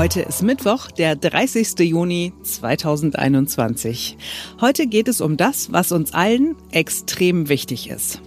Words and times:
Heute 0.00 0.22
ist 0.22 0.42
Mittwoch, 0.42 0.90
der 0.90 1.14
30. 1.14 1.78
Juni 1.80 2.32
2021. 2.42 4.16
Heute 4.58 4.86
geht 4.86 5.08
es 5.08 5.20
um 5.20 5.36
das, 5.36 5.72
was 5.72 5.92
uns 5.92 6.14
allen 6.14 6.56
extrem 6.70 7.50
wichtig 7.50 7.90
ist. 7.90 8.22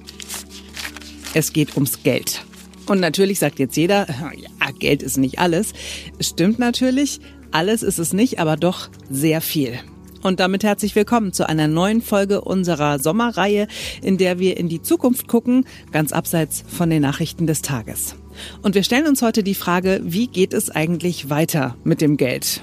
Es 1.33 1.51
geht 1.51 1.73
ums 1.73 2.03
Geld. 2.03 2.45
Und 2.85 2.99
natürlich 2.99 3.39
sagt 3.39 3.57
jetzt 3.57 3.75
jeder, 3.75 4.05
ja, 4.35 4.71
Geld 4.77 5.01
ist 5.01 5.17
nicht 5.17 5.39
alles. 5.39 5.73
Stimmt 6.19 6.59
natürlich, 6.59 7.19
alles 7.49 7.81
ist 7.81 7.97
es 7.97 8.13
nicht, 8.13 8.37
aber 8.37 8.55
doch 8.55 8.89
sehr 9.09 9.41
viel. 9.41 9.79
Und 10.21 10.39
damit 10.39 10.63
herzlich 10.63 10.95
willkommen 10.95 11.33
zu 11.33 11.49
einer 11.49 11.67
neuen 11.67 12.03
Folge 12.03 12.41
unserer 12.41 12.99
Sommerreihe, 12.99 13.67
in 14.03 14.19
der 14.19 14.37
wir 14.37 14.57
in 14.57 14.69
die 14.69 14.83
Zukunft 14.83 15.27
gucken, 15.27 15.65
ganz 15.91 16.13
abseits 16.13 16.63
von 16.67 16.91
den 16.91 17.01
Nachrichten 17.01 17.47
des 17.47 17.63
Tages. 17.63 18.15
Und 18.61 18.75
wir 18.75 18.83
stellen 18.83 19.07
uns 19.07 19.21
heute 19.21 19.43
die 19.43 19.55
Frage, 19.55 20.01
wie 20.03 20.27
geht 20.27 20.53
es 20.53 20.69
eigentlich 20.69 21.29
weiter 21.29 21.75
mit 21.83 22.01
dem 22.01 22.17
Geld? 22.17 22.61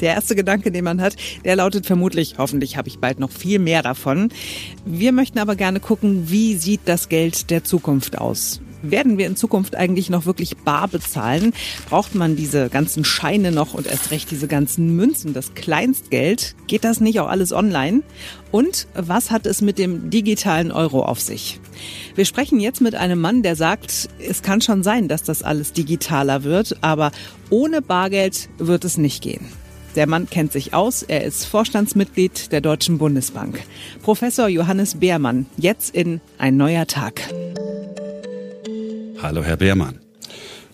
Der 0.00 0.14
erste 0.14 0.34
Gedanke, 0.34 0.72
den 0.72 0.84
man 0.84 1.00
hat, 1.00 1.16
der 1.44 1.56
lautet 1.56 1.86
vermutlich, 1.86 2.34
hoffentlich 2.38 2.76
habe 2.76 2.88
ich 2.88 2.98
bald 2.98 3.18
noch 3.20 3.30
viel 3.30 3.58
mehr 3.58 3.82
davon. 3.82 4.30
Wir 4.84 5.12
möchten 5.12 5.38
aber 5.38 5.56
gerne 5.56 5.80
gucken, 5.80 6.30
wie 6.30 6.56
sieht 6.56 6.80
das 6.86 7.08
Geld 7.08 7.50
der 7.50 7.64
Zukunft 7.64 8.18
aus? 8.18 8.60
Werden 8.90 9.16
wir 9.16 9.26
in 9.26 9.34
Zukunft 9.34 9.76
eigentlich 9.76 10.10
noch 10.10 10.26
wirklich 10.26 10.58
bar 10.58 10.88
bezahlen? 10.88 11.54
Braucht 11.88 12.14
man 12.14 12.36
diese 12.36 12.68
ganzen 12.68 13.02
Scheine 13.02 13.50
noch 13.50 13.72
und 13.72 13.86
erst 13.86 14.10
recht 14.10 14.30
diese 14.30 14.46
ganzen 14.46 14.94
Münzen, 14.94 15.32
das 15.32 15.54
Kleinstgeld? 15.54 16.54
Geht 16.66 16.84
das 16.84 17.00
nicht 17.00 17.18
auch 17.20 17.28
alles 17.28 17.52
online? 17.52 18.02
Und 18.50 18.86
was 18.94 19.30
hat 19.30 19.46
es 19.46 19.62
mit 19.62 19.78
dem 19.78 20.10
digitalen 20.10 20.70
Euro 20.70 21.02
auf 21.02 21.18
sich? 21.18 21.60
Wir 22.14 22.26
sprechen 22.26 22.60
jetzt 22.60 22.82
mit 22.82 22.94
einem 22.94 23.20
Mann, 23.20 23.42
der 23.42 23.56
sagt, 23.56 24.10
es 24.18 24.42
kann 24.42 24.60
schon 24.60 24.82
sein, 24.82 25.08
dass 25.08 25.22
das 25.22 25.42
alles 25.42 25.72
digitaler 25.72 26.44
wird, 26.44 26.76
aber 26.82 27.10
ohne 27.48 27.80
Bargeld 27.80 28.50
wird 28.58 28.84
es 28.84 28.98
nicht 28.98 29.22
gehen. 29.22 29.46
Der 29.96 30.06
Mann 30.06 30.28
kennt 30.28 30.52
sich 30.52 30.74
aus, 30.74 31.02
er 31.02 31.24
ist 31.24 31.46
Vorstandsmitglied 31.46 32.52
der 32.52 32.60
Deutschen 32.60 32.98
Bundesbank. 32.98 33.62
Professor 34.02 34.48
Johannes 34.48 34.96
Beermann, 34.96 35.46
jetzt 35.56 35.94
in 35.94 36.20
Ein 36.36 36.56
neuer 36.56 36.86
Tag. 36.86 37.22
Hallo, 39.24 39.42
Herr 39.42 39.56
Beermann. 39.56 40.00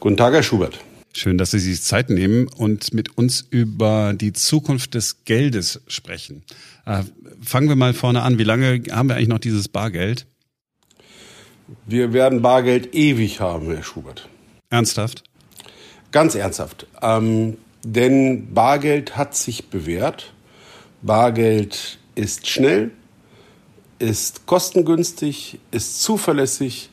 Guten 0.01 0.17
Tag, 0.17 0.35
Herr 0.35 0.43
Schubert. 0.43 0.81
Schön, 1.13 1.39
dass 1.39 1.53
Sie 1.53 1.61
sich 1.61 1.83
Zeit 1.83 2.11
nehmen 2.11 2.49
und 2.49 2.93
mit 2.93 3.17
uns 3.17 3.43
über 3.49 4.13
die 4.13 4.33
Zukunft 4.33 4.95
des 4.95 5.25
Geldes 5.25 5.81
sprechen. 5.87 6.43
Äh, 6.85 7.05
fangen 7.41 7.69
wir 7.69 7.77
mal 7.77 7.95
vorne 7.95 8.23
an. 8.23 8.39
Wie 8.39 8.43
lange 8.43 8.83
haben 8.91 9.09
wir 9.09 9.15
eigentlich 9.15 9.29
noch 9.29 9.39
dieses 9.39 9.69
Bargeld? 9.69 10.27
Wir 11.87 12.13
werden 12.13 12.43
Bargeld 12.43 12.93
ewig 12.93 13.39
haben, 13.39 13.71
Herr 13.73 13.85
Schubert. 13.85 14.29
Ernsthaft? 14.69 15.23
Ganz 16.11 16.35
ernsthaft. 16.35 16.89
Ähm, 17.03 17.57
denn 17.85 18.53
Bargeld 18.53 19.17
hat 19.17 19.37
sich 19.37 19.69
bewährt. 19.69 20.33
Bargeld 21.03 22.01
ist 22.17 22.49
schnell, 22.49 22.91
ist 24.01 24.47
kostengünstig, 24.47 25.61
ist 25.71 26.03
zuverlässig 26.03 26.90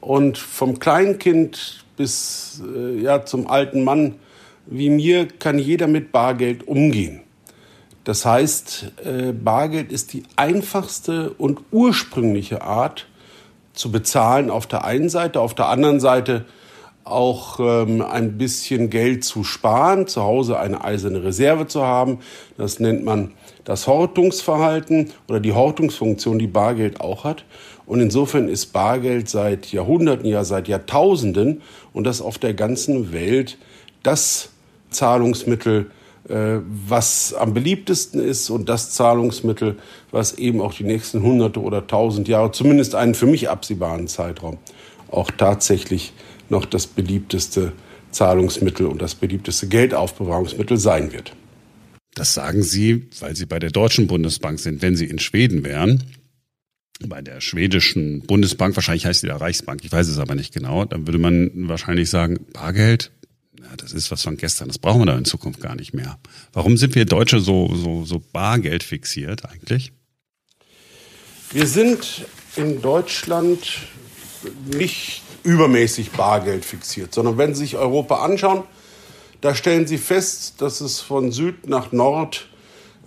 und 0.00 0.38
vom 0.38 0.78
Kleinkind 0.78 1.84
bis 1.96 2.62
äh, 2.74 3.00
ja, 3.00 3.24
zum 3.24 3.46
alten 3.46 3.84
Mann 3.84 4.14
wie 4.70 4.90
mir 4.90 5.26
kann 5.26 5.58
jeder 5.58 5.86
mit 5.86 6.12
Bargeld 6.12 6.66
umgehen. 6.68 7.20
Das 8.04 8.24
heißt, 8.24 8.92
äh, 9.04 9.32
Bargeld 9.32 9.92
ist 9.92 10.12
die 10.12 10.22
einfachste 10.36 11.30
und 11.30 11.60
ursprüngliche 11.70 12.62
Art 12.62 13.06
zu 13.72 13.90
bezahlen 13.90 14.50
auf 14.50 14.66
der 14.66 14.84
einen 14.84 15.08
Seite, 15.08 15.40
auf 15.40 15.54
der 15.54 15.68
anderen 15.68 16.00
Seite 16.00 16.44
auch 17.04 17.58
ähm, 17.60 18.02
ein 18.02 18.36
bisschen 18.36 18.90
Geld 18.90 19.24
zu 19.24 19.44
sparen, 19.44 20.06
zu 20.06 20.22
Hause 20.22 20.58
eine 20.58 20.84
eiserne 20.84 21.22
Reserve 21.24 21.66
zu 21.66 21.82
haben. 21.82 22.18
Das 22.56 22.80
nennt 22.80 23.04
man 23.04 23.32
das 23.64 23.86
Hortungsverhalten 23.86 25.12
oder 25.28 25.40
die 25.40 25.52
Hortungsfunktion, 25.52 26.38
die 26.38 26.46
Bargeld 26.46 27.00
auch 27.00 27.24
hat. 27.24 27.44
Und 27.88 28.00
insofern 28.00 28.48
ist 28.48 28.66
Bargeld 28.74 29.30
seit 29.30 29.72
Jahrhunderten, 29.72 30.26
ja 30.26 30.44
seit 30.44 30.68
Jahrtausenden 30.68 31.62
und 31.94 32.04
das 32.04 32.20
auf 32.20 32.36
der 32.36 32.52
ganzen 32.52 33.12
Welt 33.14 33.56
das 34.02 34.50
Zahlungsmittel, 34.90 35.90
äh, 36.28 36.58
was 36.86 37.32
am 37.32 37.54
beliebtesten 37.54 38.20
ist 38.20 38.50
und 38.50 38.68
das 38.68 38.92
Zahlungsmittel, 38.92 39.76
was 40.10 40.34
eben 40.34 40.60
auch 40.60 40.74
die 40.74 40.84
nächsten 40.84 41.22
Hunderte 41.22 41.62
oder 41.62 41.86
tausend 41.86 42.28
Jahre, 42.28 42.52
zumindest 42.52 42.94
einen 42.94 43.14
für 43.14 43.24
mich 43.24 43.48
absehbaren 43.48 44.06
Zeitraum, 44.06 44.58
auch 45.10 45.30
tatsächlich 45.30 46.12
noch 46.50 46.66
das 46.66 46.86
beliebteste 46.86 47.72
Zahlungsmittel 48.10 48.84
und 48.84 49.00
das 49.00 49.14
beliebteste 49.14 49.66
Geldaufbewahrungsmittel 49.66 50.76
sein 50.76 51.10
wird. 51.14 51.32
Das 52.14 52.34
sagen 52.34 52.62
Sie, 52.62 53.06
weil 53.20 53.34
Sie 53.34 53.46
bei 53.46 53.58
der 53.58 53.70
Deutschen 53.70 54.08
Bundesbank 54.08 54.58
sind. 54.60 54.82
Wenn 54.82 54.94
Sie 54.94 55.06
in 55.06 55.18
Schweden 55.18 55.64
wären, 55.64 56.04
bei 57.06 57.22
der 57.22 57.40
schwedischen 57.40 58.22
Bundesbank, 58.22 58.74
wahrscheinlich 58.76 59.06
heißt 59.06 59.22
die 59.22 59.28
da 59.28 59.36
Reichsbank, 59.36 59.84
ich 59.84 59.92
weiß 59.92 60.08
es 60.08 60.18
aber 60.18 60.34
nicht 60.34 60.52
genau, 60.52 60.84
dann 60.84 61.06
würde 61.06 61.18
man 61.18 61.50
wahrscheinlich 61.68 62.10
sagen, 62.10 62.38
Bargeld, 62.52 63.12
ja, 63.60 63.76
das 63.76 63.92
ist 63.92 64.10
was 64.10 64.22
von 64.22 64.36
gestern, 64.36 64.68
das 64.68 64.78
brauchen 64.78 65.02
wir 65.02 65.06
da 65.06 65.16
in 65.16 65.24
Zukunft 65.24 65.60
gar 65.60 65.76
nicht 65.76 65.94
mehr. 65.94 66.18
Warum 66.52 66.76
sind 66.76 66.94
wir 66.94 67.04
Deutsche 67.04 67.40
so, 67.40 67.74
so, 67.74 68.04
so 68.04 68.22
Bargeld 68.32 68.82
fixiert 68.82 69.44
eigentlich? 69.44 69.92
Wir 71.52 71.66
sind 71.66 72.26
in 72.56 72.82
Deutschland 72.82 73.78
nicht 74.66 75.22
übermäßig 75.44 76.10
Bargeld 76.10 76.64
fixiert, 76.64 77.14
sondern 77.14 77.38
wenn 77.38 77.54
Sie 77.54 77.60
sich 77.60 77.76
Europa 77.76 78.22
anschauen, 78.24 78.64
da 79.40 79.54
stellen 79.54 79.86
Sie 79.86 79.98
fest, 79.98 80.60
dass 80.60 80.80
es 80.80 81.00
von 81.00 81.30
Süd 81.30 81.68
nach 81.68 81.92
Nord 81.92 82.47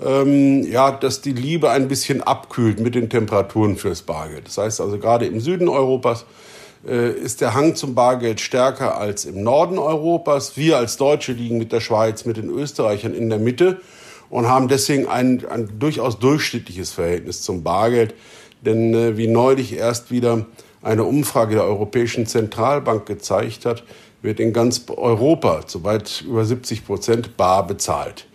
ähm, 0.03 0.63
ja, 0.63 0.91
dass 0.91 1.21
die 1.21 1.33
Liebe 1.33 1.69
ein 1.69 1.87
bisschen 1.87 2.21
abkühlt 2.21 2.79
mit 2.79 2.95
den 2.95 3.09
Temperaturen 3.09 3.77
fürs 3.77 4.01
Bargeld. 4.01 4.47
Das 4.47 4.57
heißt 4.57 4.81
also, 4.81 4.97
gerade 4.97 5.25
im 5.25 5.39
Süden 5.39 5.67
Europas 5.67 6.25
äh, 6.87 7.11
ist 7.11 7.41
der 7.41 7.53
Hang 7.53 7.75
zum 7.75 7.93
Bargeld 7.93 8.41
stärker 8.41 8.97
als 8.97 9.25
im 9.25 9.43
Norden 9.43 9.77
Europas. 9.77 10.57
Wir 10.57 10.77
als 10.77 10.97
Deutsche 10.97 11.33
liegen 11.33 11.57
mit 11.57 11.71
der 11.71 11.81
Schweiz, 11.81 12.25
mit 12.25 12.37
den 12.37 12.49
Österreichern 12.49 13.13
in 13.13 13.29
der 13.29 13.39
Mitte 13.39 13.81
und 14.29 14.47
haben 14.47 14.67
deswegen 14.67 15.07
ein, 15.07 15.45
ein 15.49 15.79
durchaus 15.79 16.17
durchschnittliches 16.17 16.91
Verhältnis 16.91 17.41
zum 17.41 17.63
Bargeld. 17.63 18.15
Denn 18.61 18.93
äh, 18.93 19.17
wie 19.17 19.27
neulich 19.27 19.73
erst 19.73 20.11
wieder 20.11 20.45
eine 20.81 21.03
Umfrage 21.03 21.55
der 21.55 21.65
Europäischen 21.65 22.25
Zentralbank 22.25 23.05
gezeigt 23.05 23.65
hat, 23.65 23.83
wird 24.21 24.39
in 24.39 24.53
ganz 24.53 24.83
Europa 24.87 25.65
zu 25.67 25.83
weit 25.83 26.23
über 26.27 26.45
70 26.45 26.85
Prozent 26.85 27.37
bar 27.37 27.65
bezahlt. 27.65 28.27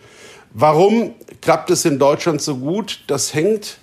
Warum 0.59 1.13
klappt 1.39 1.69
es 1.69 1.85
in 1.85 1.99
Deutschland 1.99 2.41
so 2.41 2.57
gut? 2.57 3.03
Das 3.05 3.35
hängt, 3.35 3.77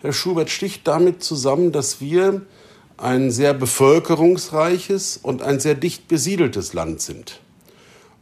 Herr 0.00 0.14
Schubert 0.14 0.48
Stich, 0.48 0.82
damit 0.82 1.22
zusammen, 1.22 1.72
dass 1.72 2.00
wir 2.00 2.40
ein 2.96 3.30
sehr 3.30 3.52
bevölkerungsreiches 3.52 5.18
und 5.22 5.42
ein 5.42 5.60
sehr 5.60 5.74
dicht 5.74 6.08
besiedeltes 6.08 6.72
Land 6.72 7.02
sind. 7.02 7.40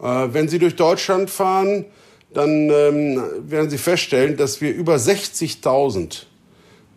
Äh, 0.03 0.27
wenn 0.33 0.49
Sie 0.49 0.59
durch 0.59 0.75
Deutschland 0.75 1.31
fahren, 1.31 1.85
dann 2.33 2.69
ähm, 2.69 3.23
werden 3.49 3.71
Sie 3.71 3.79
feststellen, 3.79 4.37
dass 4.37 4.61
wir 4.61 4.75
über 4.75 4.97
60.000 4.97 6.25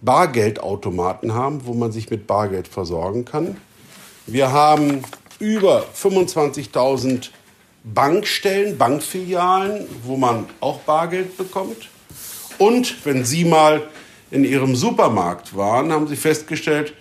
Bargeldautomaten 0.01 1.35
haben, 1.35 1.67
wo 1.67 1.75
man 1.75 1.91
sich 1.91 2.09
mit 2.09 2.25
Bargeld 2.25 2.67
versorgen 2.67 3.23
kann. 3.23 3.57
Wir 4.25 4.51
haben 4.51 5.03
über 5.37 5.85
25.000 5.95 7.29
Bankstellen, 7.93 8.77
Bankfilialen, 8.77 9.85
wo 10.03 10.17
man 10.17 10.45
auch 10.59 10.79
Bargeld 10.81 11.37
bekommt. 11.37 11.89
Und 12.57 13.05
wenn 13.05 13.23
Sie 13.23 13.45
mal 13.45 13.83
in 14.31 14.43
Ihrem 14.43 14.75
Supermarkt 14.75 15.55
waren, 15.55 15.91
haben 15.91 16.07
Sie 16.07 16.15
festgestellt, 16.15 16.93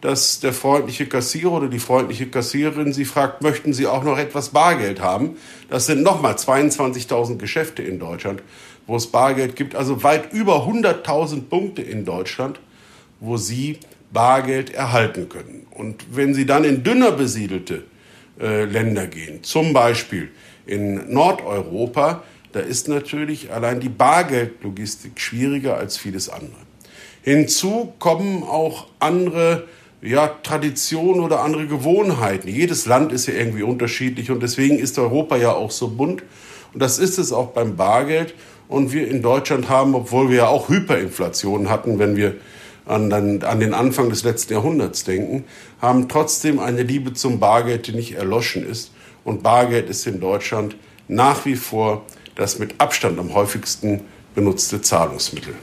dass 0.00 0.40
der 0.40 0.52
freundliche 0.52 1.06
Kassierer 1.06 1.52
oder 1.52 1.68
die 1.68 1.78
freundliche 1.78 2.26
Kassiererin 2.26 2.92
Sie 2.92 3.04
fragt, 3.04 3.40
möchten 3.42 3.72
Sie 3.72 3.86
auch 3.86 4.02
noch 4.02 4.18
etwas 4.18 4.48
Bargeld 4.48 5.00
haben? 5.00 5.36
Das 5.70 5.86
sind 5.86 6.02
nochmal 6.02 6.34
22.000 6.34 7.36
Geschäfte 7.38 7.82
in 7.82 8.00
Deutschland, 8.00 8.42
wo 8.86 8.96
es 8.96 9.06
Bargeld 9.06 9.54
gibt. 9.54 9.76
Also 9.76 10.02
weit 10.02 10.32
über 10.32 10.66
100.000 10.66 11.42
Punkte 11.42 11.82
in 11.82 12.04
Deutschland, 12.04 12.58
wo 13.20 13.36
Sie 13.36 13.78
Bargeld 14.12 14.74
erhalten 14.74 15.28
können. 15.28 15.66
Und 15.70 16.04
wenn 16.16 16.34
Sie 16.34 16.46
dann 16.46 16.64
in 16.64 16.82
dünner 16.82 17.12
besiedelte 17.12 17.84
äh, 18.40 18.64
Länder 18.64 19.06
gehen. 19.06 19.42
Zum 19.42 19.72
Beispiel 19.72 20.30
in 20.66 21.12
Nordeuropa, 21.12 22.22
da 22.52 22.60
ist 22.60 22.88
natürlich 22.88 23.52
allein 23.52 23.80
die 23.80 23.88
Bargeldlogistik 23.88 25.18
schwieriger 25.20 25.76
als 25.76 25.96
vieles 25.96 26.28
andere. 26.28 26.60
Hinzu 27.22 27.92
kommen 27.98 28.42
auch 28.42 28.86
andere 28.98 29.68
ja, 30.02 30.26
Traditionen 30.42 31.20
oder 31.20 31.42
andere 31.42 31.66
Gewohnheiten. 31.66 32.48
Jedes 32.48 32.86
Land 32.86 33.12
ist 33.12 33.26
ja 33.26 33.34
irgendwie 33.34 33.62
unterschiedlich 33.62 34.30
und 34.30 34.42
deswegen 34.42 34.78
ist 34.78 34.98
Europa 34.98 35.36
ja 35.36 35.52
auch 35.52 35.70
so 35.70 35.88
bunt. 35.88 36.22
Und 36.74 36.80
das 36.82 36.98
ist 36.98 37.18
es 37.18 37.32
auch 37.32 37.48
beim 37.48 37.76
Bargeld. 37.76 38.34
Und 38.68 38.92
wir 38.92 39.06
in 39.06 39.22
Deutschland 39.22 39.68
haben, 39.68 39.94
obwohl 39.94 40.30
wir 40.30 40.38
ja 40.38 40.46
auch 40.48 40.68
Hyperinflation 40.68 41.68
hatten, 41.68 41.98
wenn 41.98 42.16
wir 42.16 42.36
an 42.92 43.10
den, 43.10 43.42
an 43.42 43.60
den 43.60 43.74
Anfang 43.74 44.10
des 44.10 44.22
letzten 44.22 44.52
Jahrhunderts 44.52 45.04
denken, 45.04 45.44
haben 45.80 46.08
trotzdem 46.08 46.58
eine 46.58 46.82
Liebe 46.82 47.12
zum 47.12 47.40
Bargeld, 47.40 47.86
die 47.86 47.92
nicht 47.92 48.12
erloschen 48.12 48.64
ist. 48.64 48.92
Und 49.24 49.42
Bargeld 49.42 49.88
ist 49.88 50.06
in 50.06 50.20
Deutschland 50.20 50.76
nach 51.08 51.44
wie 51.44 51.56
vor 51.56 52.06
das 52.34 52.58
mit 52.58 52.74
Abstand 52.78 53.18
am 53.18 53.34
häufigsten 53.34 54.00
benutzte 54.34 54.80
Zahlungsmittel. 54.80 55.54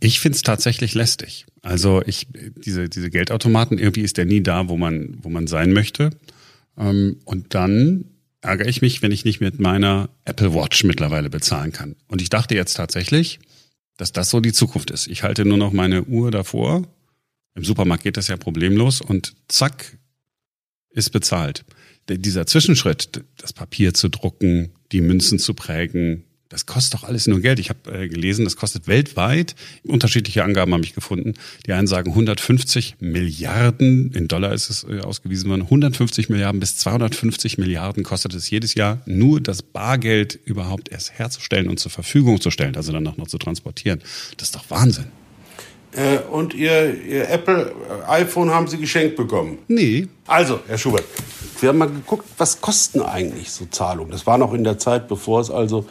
Ich 0.00 0.20
finde 0.20 0.36
es 0.36 0.42
tatsächlich 0.42 0.94
lästig. 0.94 1.46
Also 1.62 2.02
ich, 2.04 2.26
diese, 2.32 2.88
diese 2.88 3.10
Geldautomaten, 3.10 3.78
irgendwie 3.78 4.00
ist 4.00 4.16
der 4.16 4.24
nie 4.24 4.42
da, 4.42 4.68
wo 4.68 4.76
man, 4.76 5.16
wo 5.22 5.28
man 5.28 5.46
sein 5.46 5.72
möchte. 5.72 6.10
Ähm, 6.76 7.18
und 7.24 7.54
dann 7.54 8.06
ärgere 8.40 8.66
ich 8.66 8.82
mich, 8.82 9.02
wenn 9.02 9.12
ich 9.12 9.24
nicht 9.24 9.40
mit 9.40 9.60
meiner 9.60 10.08
Apple 10.24 10.54
Watch 10.54 10.82
mittlerweile 10.84 11.30
bezahlen 11.30 11.72
kann. 11.72 11.94
Und 12.08 12.20
ich 12.20 12.30
dachte 12.30 12.56
jetzt 12.56 12.74
tatsächlich, 12.74 13.38
dass 14.02 14.10
das 14.10 14.30
so 14.30 14.40
die 14.40 14.52
Zukunft 14.52 14.90
ist. 14.90 15.06
Ich 15.06 15.22
halte 15.22 15.44
nur 15.44 15.58
noch 15.58 15.72
meine 15.72 16.02
Uhr 16.02 16.32
davor. 16.32 16.82
Im 17.54 17.62
Supermarkt 17.62 18.02
geht 18.02 18.16
das 18.16 18.26
ja 18.26 18.36
problemlos 18.36 19.00
und 19.00 19.36
zack, 19.46 19.96
ist 20.90 21.10
bezahlt. 21.10 21.64
Dieser 22.08 22.44
Zwischenschritt, 22.44 23.22
das 23.36 23.52
Papier 23.52 23.94
zu 23.94 24.08
drucken, 24.08 24.72
die 24.90 25.02
Münzen 25.02 25.38
zu 25.38 25.54
prägen, 25.54 26.24
das 26.52 26.66
kostet 26.66 27.00
doch 27.00 27.04
alles 27.08 27.26
nur 27.26 27.40
Geld. 27.40 27.58
Ich 27.58 27.70
habe 27.70 28.02
äh, 28.02 28.08
gelesen, 28.08 28.44
das 28.44 28.56
kostet 28.56 28.86
weltweit, 28.86 29.54
unterschiedliche 29.84 30.44
Angaben 30.44 30.74
habe 30.74 30.84
ich 30.84 30.94
gefunden. 30.94 31.32
Die 31.66 31.72
einen 31.72 31.86
sagen 31.86 32.10
150 32.10 32.96
Milliarden, 33.00 34.12
in 34.12 34.28
Dollar 34.28 34.52
ist 34.52 34.68
es 34.68 34.84
äh, 34.84 35.00
ausgewiesen 35.00 35.48
worden, 35.48 35.62
150 35.62 36.28
Milliarden 36.28 36.60
bis 36.60 36.76
250 36.76 37.56
Milliarden 37.56 38.02
kostet 38.02 38.34
es 38.34 38.50
jedes 38.50 38.74
Jahr, 38.74 39.00
nur 39.06 39.40
das 39.40 39.62
Bargeld 39.62 40.38
überhaupt 40.44 40.90
erst 40.90 41.12
herzustellen 41.18 41.68
und 41.68 41.80
zur 41.80 41.90
Verfügung 41.90 42.40
zu 42.40 42.50
stellen, 42.50 42.76
also 42.76 42.92
dann 42.92 43.06
auch 43.06 43.16
noch 43.16 43.28
zu 43.28 43.38
transportieren. 43.38 44.00
Das 44.36 44.48
ist 44.48 44.54
doch 44.54 44.68
Wahnsinn. 44.68 45.21
Äh, 45.92 46.18
und 46.30 46.54
ihr, 46.54 46.94
ihr 47.04 47.28
Apple 47.28 47.72
äh, 48.06 48.10
iPhone 48.10 48.50
haben 48.50 48.66
Sie 48.66 48.78
geschenkt 48.78 49.16
bekommen? 49.16 49.58
Nee. 49.68 50.08
Also, 50.26 50.60
Herr 50.66 50.78
Schubert, 50.78 51.04
wir 51.60 51.68
haben 51.68 51.78
mal 51.78 51.88
geguckt, 51.88 52.24
was 52.38 52.60
kosten 52.60 53.02
eigentlich 53.02 53.50
so 53.50 53.66
Zahlungen? 53.66 54.10
Das 54.10 54.26
war 54.26 54.38
noch 54.38 54.54
in 54.54 54.64
der 54.64 54.78
Zeit, 54.78 55.06
bevor 55.06 55.40
es 55.40 55.50
also 55.50 55.84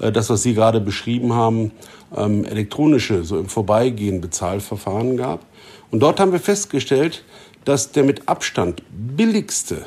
äh, 0.00 0.10
das, 0.10 0.28
was 0.28 0.42
Sie 0.42 0.54
gerade 0.54 0.80
beschrieben 0.80 1.34
haben, 1.34 1.70
ähm, 2.16 2.44
elektronische, 2.44 3.24
so 3.24 3.38
im 3.38 3.48
Vorbeigehen 3.48 4.20
Bezahlverfahren 4.20 5.16
gab. 5.16 5.46
Und 5.90 6.00
dort 6.00 6.18
haben 6.18 6.32
wir 6.32 6.40
festgestellt, 6.40 7.24
dass 7.64 7.92
der 7.92 8.02
mit 8.02 8.28
Abstand 8.28 8.82
billigste 8.90 9.86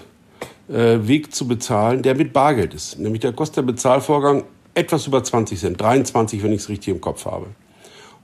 äh, 0.70 1.00
Weg 1.02 1.36
zu 1.36 1.48
bezahlen, 1.48 2.02
der 2.02 2.16
mit 2.16 2.32
Bargeld 2.32 2.74
ist. 2.74 2.98
Nämlich 3.00 3.20
der 3.20 3.34
kostet 3.34 3.58
der 3.58 3.64
Bezahlvorgang 3.64 4.44
etwas 4.74 5.08
über 5.08 5.24
20 5.24 5.60
Cent, 5.60 5.82
23, 5.82 6.42
wenn 6.42 6.54
ich 6.54 6.62
es 6.62 6.70
richtig 6.70 6.94
im 6.94 7.02
Kopf 7.02 7.26
habe. 7.26 7.48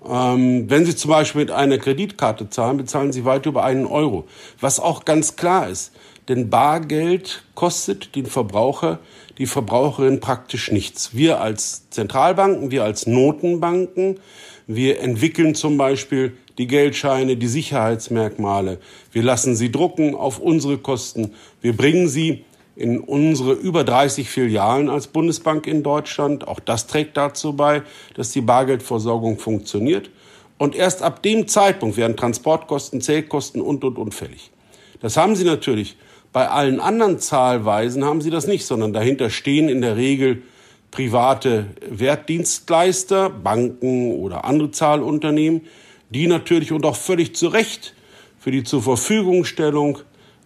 Ähm, 0.08 0.70
wenn 0.70 0.86
Sie 0.86 0.96
zum 0.96 1.12
Beispiel 1.12 1.42
mit 1.42 1.52
einer 1.52 1.78
Kreditkarte 1.78 2.50
zahlen, 2.50 2.78
bezahlen 2.78 3.14
Sie 3.14 3.26
weit 3.26 3.46
über 3.46 3.64
einen 3.64 3.86
Euro. 3.86 4.26
Was 4.60 4.80
auch 4.80 5.06
ganz 5.06 5.36
klar 5.36 5.70
ist, 5.70 5.92
denn 6.28 6.50
Bargeld 6.50 7.44
kostet 7.56 8.16
den 8.16 8.26
Verbraucher, 8.26 9.00
die 9.38 9.46
Verbraucherin 9.46 10.20
praktisch 10.20 10.72
nichts. 10.72 11.16
Wir 11.16 11.42
als 11.42 11.90
Zentralbanken, 11.90 12.72
wir 12.72 12.84
als 12.84 13.08
Notenbanken, 13.08 14.20
wir 14.68 15.02
entwickeln 15.02 15.56
zum 15.56 15.78
Beispiel 15.78 16.38
die 16.58 16.68
Geldscheine, 16.68 17.36
die 17.36 17.48
Sicherheitsmerkmale. 17.48 18.80
Wir 19.12 19.24
lassen 19.24 19.56
sie 19.56 19.72
drucken 19.72 20.16
auf 20.16 20.40
unsere 20.40 20.78
Kosten. 20.78 21.34
Wir 21.62 21.76
bringen 21.76 22.08
sie 22.08 22.46
in 22.84 23.00
unsere 23.00 23.54
über 23.54 23.86
30 23.86 24.30
Filialen 24.30 24.90
als 24.90 25.08
Bundesbank 25.08 25.68
in 25.68 25.84
Deutschland. 25.84 26.46
Auch 26.46 26.60
das 26.60 26.86
trägt 26.86 27.16
dazu 27.16 27.54
bei, 27.54 27.82
dass 28.16 28.32
die 28.32 28.42
Bargeldversorgung 28.42 29.40
funktioniert. 29.40 30.10
Und 30.58 30.76
erst 30.76 31.02
ab 31.02 31.24
dem 31.24 31.48
Zeitpunkt 31.48 31.96
werden 31.96 32.18
Transportkosten, 32.18 33.00
Zählkosten 33.00 33.62
und, 33.62 33.86
und, 33.86 33.98
und 33.98 34.14
fällig. 34.14 34.52
Das 35.00 35.16
haben 35.16 35.38
Sie 35.38 35.46
natürlich. 35.46 35.96
Bei 36.34 36.50
allen 36.50 36.82
anderen 36.82 37.20
Zahlweisen 37.20 38.04
haben 38.04 38.20
Sie 38.20 38.30
das 38.30 38.48
nicht, 38.48 38.66
sondern 38.66 38.92
dahinter 38.92 39.30
stehen 39.30 39.70
in 39.70 39.80
der 39.80 39.96
Regel 39.96 40.44
private 40.92 41.68
Wertdienstleister, 41.90 43.30
Banken 43.30 44.12
oder 44.12 44.44
andere 44.44 44.72
Zahlunternehmen, 44.72 45.62
die 46.10 46.28
natürlich 46.28 46.74
und 46.74 46.86
auch 46.86 46.98
völlig 46.98 47.34
zu 47.34 47.48
Recht 47.48 47.94
für 48.40 48.52
die 48.52 48.66
zur 48.66 48.82
Verfügungstellung 48.82 50.00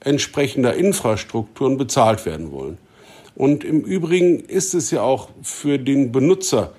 entsprechender 0.07 0.74
Infrastrukturen 0.74 1.77
bezahlt 1.77 2.25
werden 2.25 2.51
wollen. 2.51 2.77
Und 3.36 3.63
im 3.63 3.81
Übrigen 3.81 4.39
ist 4.39 4.74
es 4.74 4.89
ja 4.89 5.01
auch 5.04 5.30
für 5.44 5.77
den 5.77 6.12
Benutzer 6.12 6.74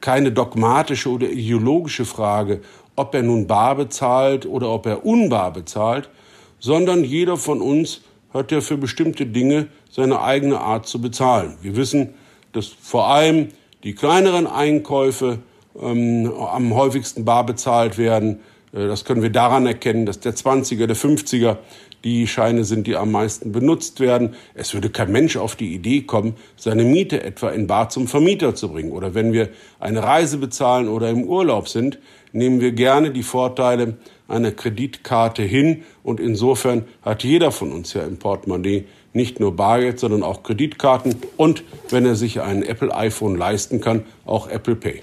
keine 0.00 0.32
dogmatische 0.32 1.10
oder 1.10 1.28
ideologische 1.28 2.04
Frage, 2.04 2.60
ob 2.96 3.14
er 3.14 3.22
nun 3.22 3.46
bar 3.46 3.76
bezahlt 3.76 4.46
oder 4.46 4.68
ob 4.70 4.86
er 4.86 5.04
unbar 5.04 5.52
bezahlt, 5.52 6.10
sondern 6.58 7.04
jeder 7.04 7.36
von 7.36 7.60
uns 7.60 8.02
hat 8.32 8.52
ja 8.52 8.60
für 8.60 8.76
bestimmte 8.76 9.26
Dinge 9.26 9.68
seine 9.90 10.22
eigene 10.22 10.60
Art 10.60 10.86
zu 10.86 11.00
bezahlen. 11.00 11.56
Wir 11.62 11.76
wissen, 11.76 12.14
dass 12.52 12.66
vor 12.66 13.08
allem 13.08 13.48
die 13.84 13.94
kleineren 13.94 14.46
Einkäufe 14.46 15.38
ähm, 15.80 16.32
am 16.32 16.74
häufigsten 16.74 17.24
bar 17.24 17.44
bezahlt 17.44 17.98
werden. 17.98 18.40
Äh, 18.72 18.86
das 18.86 19.04
können 19.04 19.22
wir 19.22 19.30
daran 19.30 19.66
erkennen, 19.66 20.06
dass 20.06 20.20
der 20.20 20.34
20er, 20.34 20.86
der 20.86 20.96
50er 20.96 21.56
die 22.04 22.26
Scheine 22.26 22.64
sind, 22.64 22.86
die 22.86 22.96
am 22.96 23.12
meisten 23.12 23.52
benutzt 23.52 24.00
werden. 24.00 24.34
Es 24.54 24.74
würde 24.74 24.90
kein 24.90 25.12
Mensch 25.12 25.36
auf 25.36 25.56
die 25.56 25.74
Idee 25.74 26.02
kommen, 26.02 26.34
seine 26.56 26.84
Miete 26.84 27.22
etwa 27.22 27.50
in 27.50 27.66
Bar 27.66 27.88
zum 27.88 28.08
Vermieter 28.08 28.54
zu 28.54 28.70
bringen. 28.70 28.92
Oder 28.92 29.14
wenn 29.14 29.32
wir 29.32 29.50
eine 29.78 30.02
Reise 30.02 30.38
bezahlen 30.38 30.88
oder 30.88 31.10
im 31.10 31.24
Urlaub 31.24 31.68
sind, 31.68 31.98
nehmen 32.32 32.60
wir 32.60 32.72
gerne 32.72 33.10
die 33.10 33.22
Vorteile 33.22 33.96
einer 34.28 34.50
Kreditkarte 34.50 35.42
hin. 35.42 35.82
Und 36.02 36.20
insofern 36.20 36.84
hat 37.02 37.22
jeder 37.22 37.52
von 37.52 37.72
uns 37.72 37.92
ja 37.92 38.02
im 38.02 38.18
Portemonnaie 38.18 38.84
nicht 39.12 39.40
nur 39.40 39.54
Bargeld, 39.54 40.00
sondern 40.00 40.22
auch 40.22 40.42
Kreditkarten 40.42 41.16
und, 41.36 41.64
wenn 41.90 42.06
er 42.06 42.16
sich 42.16 42.40
ein 42.40 42.62
Apple 42.62 42.94
iPhone 42.94 43.36
leisten 43.36 43.80
kann, 43.80 44.04
auch 44.24 44.48
Apple 44.48 44.74
Pay. 44.74 45.02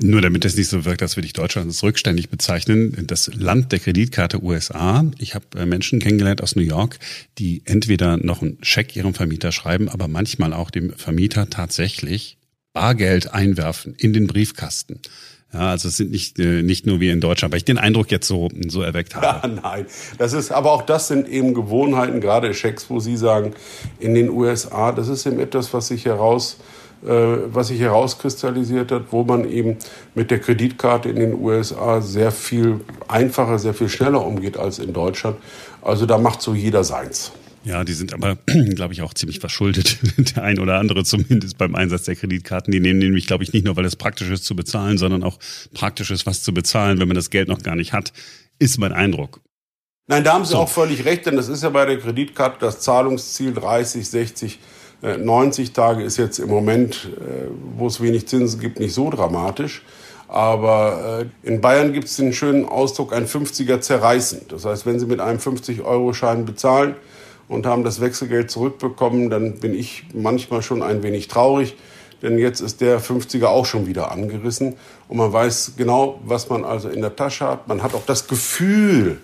Nur 0.00 0.20
damit 0.20 0.44
es 0.44 0.56
nicht 0.56 0.68
so 0.68 0.84
wirkt, 0.84 1.02
als 1.02 1.16
würde 1.16 1.26
ich 1.26 1.32
Deutschland 1.32 1.68
als 1.68 1.82
rückständig 1.82 2.28
bezeichnen. 2.28 3.06
Das 3.06 3.30
Land 3.32 3.70
der 3.70 3.78
Kreditkarte 3.78 4.42
USA. 4.42 5.04
Ich 5.18 5.34
habe 5.34 5.46
äh, 5.56 5.66
Menschen 5.66 6.00
kennengelernt 6.00 6.42
aus 6.42 6.56
New 6.56 6.62
York, 6.62 6.98
die 7.38 7.62
entweder 7.64 8.16
noch 8.16 8.42
einen 8.42 8.58
Scheck 8.62 8.96
ihrem 8.96 9.14
Vermieter 9.14 9.52
schreiben, 9.52 9.88
aber 9.88 10.08
manchmal 10.08 10.52
auch 10.52 10.70
dem 10.70 10.92
Vermieter 10.94 11.48
tatsächlich 11.48 12.38
Bargeld 12.72 13.32
einwerfen 13.32 13.94
in 13.96 14.12
den 14.12 14.26
Briefkasten. 14.26 15.00
Ja, 15.52 15.70
also 15.70 15.88
es 15.88 15.98
sind 15.98 16.10
nicht, 16.10 16.38
äh, 16.38 16.62
nicht 16.62 16.86
nur 16.86 17.00
wie 17.00 17.10
in 17.10 17.20
Deutschland, 17.20 17.52
weil 17.52 17.58
ich 17.58 17.64
den 17.64 17.76
Eindruck 17.76 18.10
jetzt 18.10 18.26
so, 18.26 18.48
so 18.68 18.80
erweckt 18.80 19.14
habe. 19.14 19.26
Ja, 19.26 19.60
nein, 19.62 19.86
das 20.16 20.32
ist, 20.32 20.50
aber 20.50 20.72
auch 20.72 20.82
das 20.82 21.08
sind 21.08 21.28
eben 21.28 21.52
Gewohnheiten, 21.52 22.20
gerade 22.20 22.54
Schecks, 22.54 22.88
wo 22.88 23.00
Sie 23.00 23.18
sagen, 23.18 23.54
in 24.00 24.14
den 24.14 24.30
USA, 24.30 24.92
das 24.92 25.08
ist 25.08 25.26
eben 25.26 25.38
etwas, 25.40 25.74
was 25.74 25.88
sich 25.88 26.06
heraus 26.06 26.56
was 27.02 27.68
sich 27.68 27.80
herauskristallisiert 27.80 28.92
hat, 28.92 29.04
wo 29.10 29.24
man 29.24 29.48
eben 29.48 29.76
mit 30.14 30.30
der 30.30 30.38
Kreditkarte 30.38 31.08
in 31.08 31.16
den 31.16 31.34
USA 31.34 32.00
sehr 32.00 32.30
viel 32.30 32.80
einfacher, 33.08 33.58
sehr 33.58 33.74
viel 33.74 33.88
schneller 33.88 34.24
umgeht 34.24 34.56
als 34.56 34.78
in 34.78 34.92
Deutschland. 34.92 35.36
Also 35.82 36.06
da 36.06 36.18
macht 36.18 36.42
so 36.42 36.54
jeder 36.54 36.84
seins. 36.84 37.32
Ja, 37.64 37.84
die 37.84 37.92
sind 37.92 38.12
aber, 38.12 38.36
glaube 38.74 38.92
ich, 38.92 39.02
auch 39.02 39.14
ziemlich 39.14 39.38
verschuldet. 39.38 39.98
Der 40.36 40.42
ein 40.42 40.58
oder 40.58 40.78
andere 40.78 41.04
zumindest 41.04 41.58
beim 41.58 41.74
Einsatz 41.74 42.04
der 42.04 42.16
Kreditkarten. 42.16 42.72
Die 42.72 42.80
nehmen 42.80 42.98
nämlich, 42.98 43.26
glaube 43.26 43.44
ich, 43.44 43.52
nicht 43.52 43.64
nur, 43.64 43.76
weil 43.76 43.84
es 43.84 43.96
praktisch 43.96 44.30
ist 44.30 44.44
zu 44.44 44.56
bezahlen, 44.56 44.98
sondern 44.98 45.22
auch 45.22 45.38
praktisch 45.72 46.10
ist, 46.10 46.26
was 46.26 46.42
zu 46.42 46.52
bezahlen, 46.52 46.98
wenn 46.98 47.08
man 47.08 47.14
das 47.14 47.30
Geld 47.30 47.48
noch 47.48 47.62
gar 47.62 47.76
nicht 47.76 47.92
hat, 47.92 48.12
ist 48.58 48.78
mein 48.78 48.92
Eindruck. 48.92 49.40
Nein, 50.08 50.24
da 50.24 50.34
haben 50.34 50.44
Sie 50.44 50.52
so. 50.52 50.58
auch 50.58 50.68
völlig 50.68 51.04
recht, 51.04 51.26
denn 51.26 51.36
das 51.36 51.48
ist 51.48 51.62
ja 51.62 51.70
bei 51.70 51.86
der 51.86 51.98
Kreditkarte 51.98 52.56
das 52.60 52.80
Zahlungsziel 52.80 53.52
30, 53.52 54.08
60 54.08 54.58
90 55.02 55.72
Tage 55.72 56.04
ist 56.04 56.16
jetzt 56.16 56.38
im 56.38 56.48
Moment, 56.48 57.10
äh, 57.18 57.48
wo 57.76 57.88
es 57.88 58.00
wenig 58.00 58.28
Zinsen 58.28 58.60
gibt, 58.60 58.78
nicht 58.78 58.94
so 58.94 59.10
dramatisch. 59.10 59.82
Aber 60.28 61.20
äh, 61.44 61.46
in 61.46 61.60
Bayern 61.60 61.92
gibt 61.92 62.06
es 62.06 62.16
den 62.16 62.32
schönen 62.32 62.64
Ausdruck, 62.64 63.12
ein 63.12 63.26
50er 63.26 63.80
zerreißen. 63.80 64.42
Das 64.48 64.64
heißt, 64.64 64.86
wenn 64.86 64.98
Sie 64.98 65.06
mit 65.06 65.20
einem 65.20 65.38
50-Euro-Schein 65.38 66.46
bezahlen 66.46 66.94
und 67.48 67.66
haben 67.66 67.84
das 67.84 68.00
Wechselgeld 68.00 68.50
zurückbekommen, 68.50 69.28
dann 69.28 69.58
bin 69.58 69.74
ich 69.74 70.04
manchmal 70.14 70.62
schon 70.62 70.82
ein 70.82 71.02
wenig 71.02 71.28
traurig, 71.28 71.76
denn 72.22 72.38
jetzt 72.38 72.60
ist 72.60 72.80
der 72.80 73.00
50er 73.00 73.46
auch 73.46 73.66
schon 73.66 73.86
wieder 73.86 74.12
angerissen 74.12 74.76
und 75.08 75.16
man 75.18 75.32
weiß 75.32 75.72
genau, 75.76 76.20
was 76.24 76.48
man 76.48 76.64
also 76.64 76.88
in 76.88 77.02
der 77.02 77.16
Tasche 77.16 77.46
hat. 77.46 77.68
Man 77.68 77.82
hat 77.82 77.94
auch 77.94 78.06
das 78.06 78.28
Gefühl, 78.28 79.18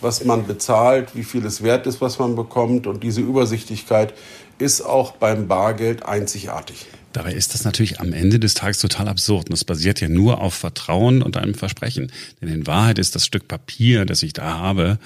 was 0.00 0.24
man 0.24 0.46
bezahlt, 0.46 1.14
wie 1.14 1.24
viel 1.24 1.44
es 1.44 1.62
wert 1.62 1.86
ist, 1.86 2.00
was 2.00 2.18
man 2.18 2.36
bekommt 2.36 2.86
und 2.86 3.02
diese 3.02 3.20
Übersichtlichkeit 3.20 4.14
ist 4.58 4.80
auch 4.80 5.12
beim 5.12 5.48
Bargeld 5.48 6.04
einzigartig. 6.04 6.86
Dabei 7.12 7.32
ist 7.32 7.54
das 7.54 7.64
natürlich 7.64 8.00
am 8.00 8.12
Ende 8.12 8.38
des 8.38 8.54
Tages 8.54 8.78
total 8.78 9.08
absurd. 9.08 9.46
Und 9.46 9.52
das 9.52 9.64
basiert 9.64 10.00
ja 10.00 10.08
nur 10.08 10.40
auf 10.40 10.54
Vertrauen 10.54 11.22
und 11.22 11.36
einem 11.36 11.54
Versprechen. 11.54 12.12
Denn 12.40 12.48
in 12.48 12.66
Wahrheit 12.66 12.98
ist 12.98 13.14
das 13.14 13.24
Stück 13.24 13.48
Papier, 13.48 14.04
das 14.04 14.22
ich 14.22 14.32
da 14.32 14.58
habe, 14.58 14.98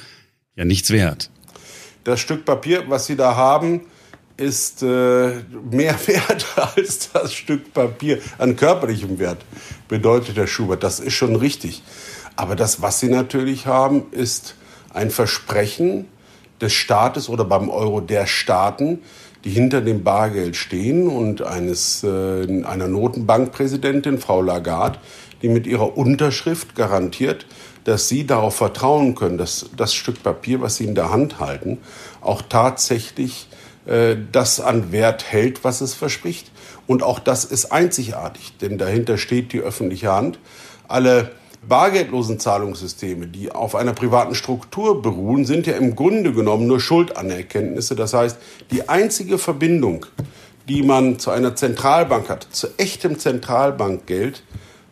ja 0.56 0.64
nichts 0.64 0.90
wert. 0.90 1.30
Das 2.04 2.20
Stück 2.20 2.44
Papier, 2.44 2.84
was 2.88 3.06
Sie 3.06 3.16
da 3.16 3.36
haben, 3.36 3.82
ist 4.36 4.82
äh, 4.82 4.86
mehr 5.70 5.94
wert 6.06 6.46
als 6.56 7.10
das 7.12 7.32
Stück 7.32 7.72
Papier 7.72 8.20
an 8.38 8.56
körperlichem 8.56 9.18
Wert, 9.18 9.44
bedeutet 9.86 10.36
der 10.36 10.46
Schubert. 10.46 10.82
Das 10.82 10.98
ist 10.98 11.14
schon 11.14 11.36
richtig. 11.36 11.82
Aber 12.36 12.56
das, 12.56 12.82
was 12.82 13.00
Sie 13.00 13.08
natürlich 13.08 13.66
haben, 13.66 14.10
ist 14.12 14.54
ein 14.92 15.10
Versprechen, 15.10 16.06
des 16.60 16.72
Staates 16.72 17.28
oder 17.28 17.44
beim 17.44 17.70
Euro 17.70 18.00
der 18.00 18.26
Staaten, 18.26 19.00
die 19.44 19.50
hinter 19.50 19.80
dem 19.80 20.02
Bargeld 20.04 20.56
stehen 20.56 21.08
und 21.08 21.42
eines, 21.42 22.04
äh, 22.04 22.64
einer 22.64 22.88
Notenbankpräsidentin, 22.88 24.18
Frau 24.18 24.42
Lagarde, 24.42 24.98
die 25.42 25.48
mit 25.48 25.66
ihrer 25.66 25.96
Unterschrift 25.96 26.74
garantiert, 26.74 27.46
dass 27.84 28.08
Sie 28.08 28.26
darauf 28.26 28.56
vertrauen 28.56 29.14
können, 29.14 29.38
dass 29.38 29.70
das 29.76 29.94
Stück 29.94 30.22
Papier, 30.22 30.60
was 30.60 30.76
Sie 30.76 30.84
in 30.84 30.94
der 30.94 31.10
Hand 31.10 31.40
halten, 31.40 31.78
auch 32.20 32.42
tatsächlich 32.42 33.48
äh, 33.86 34.16
das 34.30 34.60
an 34.60 34.92
Wert 34.92 35.24
hält, 35.32 35.64
was 35.64 35.80
es 35.80 35.94
verspricht. 35.94 36.50
Und 36.86 37.02
auch 37.02 37.18
das 37.18 37.44
ist 37.44 37.72
einzigartig, 37.72 38.52
denn 38.60 38.76
dahinter 38.76 39.16
steht 39.16 39.52
die 39.52 39.60
öffentliche 39.60 40.12
Hand. 40.12 40.38
Alle 40.88 41.32
bargeldlosen 41.68 42.38
Zahlungssysteme, 42.38 43.26
die 43.26 43.52
auf 43.52 43.74
einer 43.74 43.92
privaten 43.92 44.34
Struktur 44.34 45.02
beruhen, 45.02 45.44
sind 45.44 45.66
ja 45.66 45.74
im 45.74 45.94
Grunde 45.94 46.32
genommen 46.32 46.66
nur 46.66 46.80
Schuldanerkenntnisse. 46.80 47.94
Das 47.94 48.14
heißt, 48.14 48.38
die 48.70 48.88
einzige 48.88 49.38
Verbindung, 49.38 50.06
die 50.68 50.82
man 50.82 51.18
zu 51.18 51.30
einer 51.30 51.54
Zentralbank 51.54 52.28
hat, 52.28 52.46
zu 52.50 52.68
echtem 52.78 53.18
Zentralbankgeld, 53.18 54.42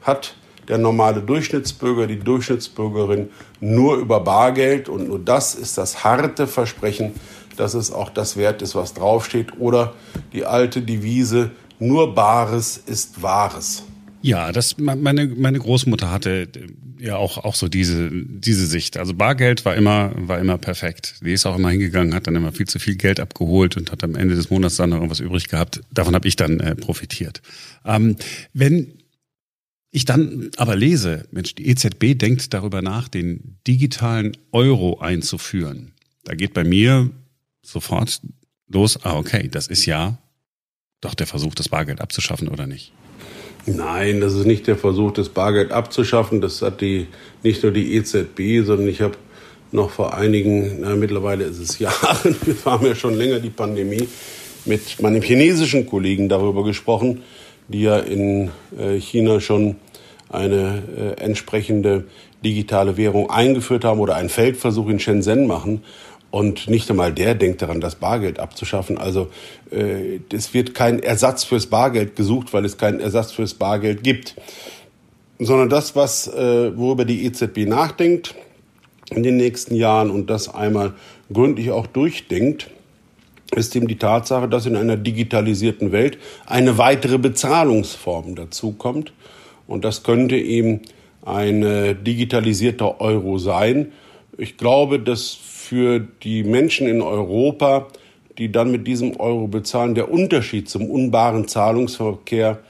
hat 0.02 0.34
der 0.68 0.78
normale 0.78 1.22
Durchschnittsbürger, 1.22 2.06
die 2.06 2.18
Durchschnittsbürgerin 2.18 3.30
nur 3.60 3.96
über 3.96 4.20
Bargeld. 4.20 4.88
Und 4.88 5.08
nur 5.08 5.18
das 5.18 5.54
ist 5.54 5.78
das 5.78 6.04
harte 6.04 6.46
Versprechen, 6.46 7.14
dass 7.56 7.75
es 7.75 7.90
auch 7.90 8.10
das 8.10 8.37
wert 8.37 8.60
ist, 8.62 8.75
was 8.75 8.94
draufsteht. 8.94 9.58
Oder 9.58 9.94
die 10.32 10.44
alte 10.44 10.82
Devise, 10.82 11.50
nur 11.78 12.14
Bares 12.14 12.76
ist 12.76 13.22
Wahres. 13.22 13.84
Ja, 14.20 14.50
das 14.52 14.78
meine 14.78 15.26
meine 15.26 15.58
Großmutter 15.58 16.10
hatte 16.10 16.48
ja 16.98 17.16
auch 17.16 17.38
auch 17.38 17.54
so 17.54 17.68
diese 17.68 18.10
diese 18.10 18.66
Sicht. 18.66 18.96
Also 18.96 19.14
Bargeld 19.14 19.64
war 19.64 19.76
immer 19.76 20.12
war 20.16 20.38
immer 20.40 20.58
perfekt. 20.58 21.16
Die 21.25 21.32
ist 21.32 21.46
auch 21.46 21.56
immer 21.56 21.70
hingegangen, 21.70 22.14
hat 22.14 22.26
dann 22.26 22.34
immer 22.34 22.52
viel 22.52 22.66
zu 22.66 22.78
viel 22.78 22.96
Geld 22.96 23.20
abgeholt 23.20 23.76
und 23.76 23.92
hat 23.92 24.02
am 24.02 24.16
Ende 24.16 24.34
des 24.34 24.50
Monats 24.50 24.76
dann 24.76 24.90
noch 24.90 24.96
irgendwas 24.96 25.20
übrig 25.20 25.48
gehabt. 25.48 25.82
Davon 25.92 26.14
habe 26.14 26.26
ich 26.26 26.37
dann 26.37 26.58
äh, 26.58 26.75
profitiert. 26.75 27.42
Ähm, 27.84 28.16
wenn 28.52 28.94
ich 29.90 30.04
dann 30.04 30.50
aber 30.56 30.76
lese, 30.76 31.26
Mensch, 31.30 31.54
die 31.54 31.66
EZB 31.68 32.18
denkt 32.18 32.52
darüber 32.52 32.82
nach, 32.82 33.08
den 33.08 33.56
digitalen 33.66 34.37
Euro 34.52 34.98
einzuführen. 35.00 35.92
Da 36.25 36.34
geht 36.34 36.52
bei 36.52 36.64
mir 36.64 37.10
sofort 37.62 38.20
los, 38.66 39.02
ah, 39.04 39.16
okay, 39.16 39.48
das 39.48 39.66
ist 39.66 39.87
ja 39.87 40.18
doch 41.00 41.14
der 41.14 41.26
Versuch, 41.26 41.54
das 41.54 41.70
Bargeld 41.70 42.00
abzuschaffen, 42.00 42.48
oder 42.48 42.66
nicht? 42.66 42.92
Nein, 43.76 44.20
das 44.20 44.34
ist 44.34 44.46
nicht 44.46 44.66
der 44.66 44.76
Versuch, 44.76 45.12
das 45.12 45.28
Bargeld 45.28 45.72
abzuschaffen. 45.72 46.40
Das 46.40 46.62
hat 46.62 46.80
die 46.80 47.06
nicht 47.42 47.62
nur 47.62 47.72
die 47.72 47.94
EZB, 47.96 48.64
sondern 48.64 48.88
ich 48.88 49.00
habe 49.00 49.14
noch 49.72 49.90
vor 49.90 50.14
einigen, 50.14 50.80
na, 50.80 50.96
mittlerweile 50.96 51.44
ist 51.44 51.58
es 51.58 51.78
Jahren, 51.78 52.37
wir 52.44 52.56
haben 52.64 52.87
ja 52.87 52.94
schon 52.94 53.14
länger 53.14 53.40
die 53.40 53.50
Pandemie, 53.50 54.08
mit 54.64 55.00
meinem 55.00 55.22
chinesischen 55.22 55.87
Kollegen 55.87 56.28
darüber 56.28 56.64
gesprochen, 56.64 57.22
die 57.68 57.82
ja 57.82 57.98
in 57.98 58.50
äh, 58.78 58.98
China 58.98 59.40
schon 59.40 59.76
eine 60.30 60.82
äh, 60.96 61.22
entsprechende 61.22 62.04
digitale 62.44 62.96
Währung 62.96 63.30
eingeführt 63.30 63.84
haben 63.84 64.00
oder 64.00 64.16
einen 64.16 64.28
Feldversuch 64.28 64.88
in 64.88 64.98
Shenzhen 64.98 65.46
machen. 65.46 65.82
Und 66.30 66.68
nicht 66.68 66.90
einmal 66.90 67.12
der 67.12 67.35
denkt 67.35 67.62
daran, 67.62 67.80
das 67.80 67.94
Bargeld 67.94 68.38
abzuschaffen. 68.38 68.99
Also 68.99 69.28
äh, 69.70 70.20
es 70.32 70.52
wird 70.52 70.75
kein 70.75 71.02
Ersatz 71.02 71.44
fürs 71.44 71.66
Bargeld 71.66 72.16
gesucht, 72.16 72.52
weil 72.52 72.64
es 72.64 72.76
keinen 72.76 73.00
Ersatz 73.00 73.32
fürs 73.32 73.54
Bargeld 73.54 74.02
gibt. 74.02 74.35
Sondern 75.38 75.70
das, 75.70 75.97
was, 75.97 76.28
äh, 76.28 76.76
worüber 76.76 77.04
die 77.04 77.25
EZB 77.25 77.66
nachdenkt 77.66 78.35
in 79.11 79.23
den 79.23 79.37
nächsten 79.38 79.75
Jahren 79.75 80.11
und 80.11 80.28
das 80.28 80.54
einmal 80.54 80.94
gründlich 81.32 81.70
auch 81.70 81.87
durchdenkt, 81.87 82.68
ist 83.56 83.75
eben 83.75 83.88
die 83.88 83.97
Tatsache, 83.97 84.49
dass 84.49 84.66
in 84.66 84.76
einer 84.76 84.99
digitalisierten 84.99 85.92
Welt 85.92 86.18
eine 86.44 86.76
weitere 86.76 87.16
Bezahlungsform 87.16 88.35
dazukommt. 88.35 89.14
Und 89.66 89.85
das 89.87 90.02
könnte 90.02 90.37
eben 90.37 90.82
ein 91.25 92.04
digitalisierter 92.04 93.00
Euro 93.00 93.38
sein. 93.38 93.92
Ich 94.37 94.58
glaube, 94.58 94.99
dass 94.99 95.38
für 95.68 96.00
die 96.00 96.44
Menschen 96.44 96.87
in 96.87 97.02
Europa, 97.02 97.88
die 98.38 98.50
dann 98.50 98.70
mit 98.70 98.87
diesem 98.87 99.20
Euro 99.20 99.48
bezahlen, 99.48 99.94
der 99.94 100.10
Unterschied 100.10 100.66
zum 100.66 100.90
unbaren 100.90 101.46
Zahlungsverkehr 101.46 102.60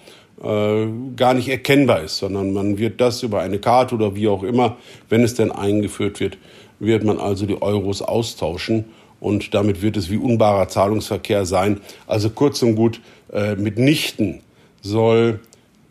äh, 0.43 0.87
gar 1.15 1.35
nicht 1.35 1.49
erkennbar 1.49 2.03
ist, 2.03 2.19
sondern 2.19 2.53
man 2.53 2.77
wird 2.77 3.01
das 3.01 3.23
über 3.23 3.41
eine 3.41 3.61
Karte 3.61 3.95
oder 3.95 4.17
wie 4.17 4.27
auch 4.27 4.43
immer, 4.43 4.79
wenn 5.09 5.23
es 5.23 5.35
denn 5.35 5.53
eingeführt 5.53 6.19
wird, 6.19 6.39
wird 6.81 7.05
man 7.05 7.21
also 7.21 7.47
die 7.47 7.63
Euros 7.63 8.03
austauschen 8.03 8.87
und 9.21 9.55
damit 9.55 9.81
wird 9.81 9.97
es 9.97 10.11
wie 10.11 10.17
unbarer 10.17 10.67
Zahlungsverkehr 10.67 11.47
sein. 11.47 11.81
Also 12.09 12.31
kurz 12.31 12.63
und 12.63 12.75
gut, 12.75 13.01
äh, 13.33 13.55
mitnichten 13.55 14.41
soll 14.83 15.39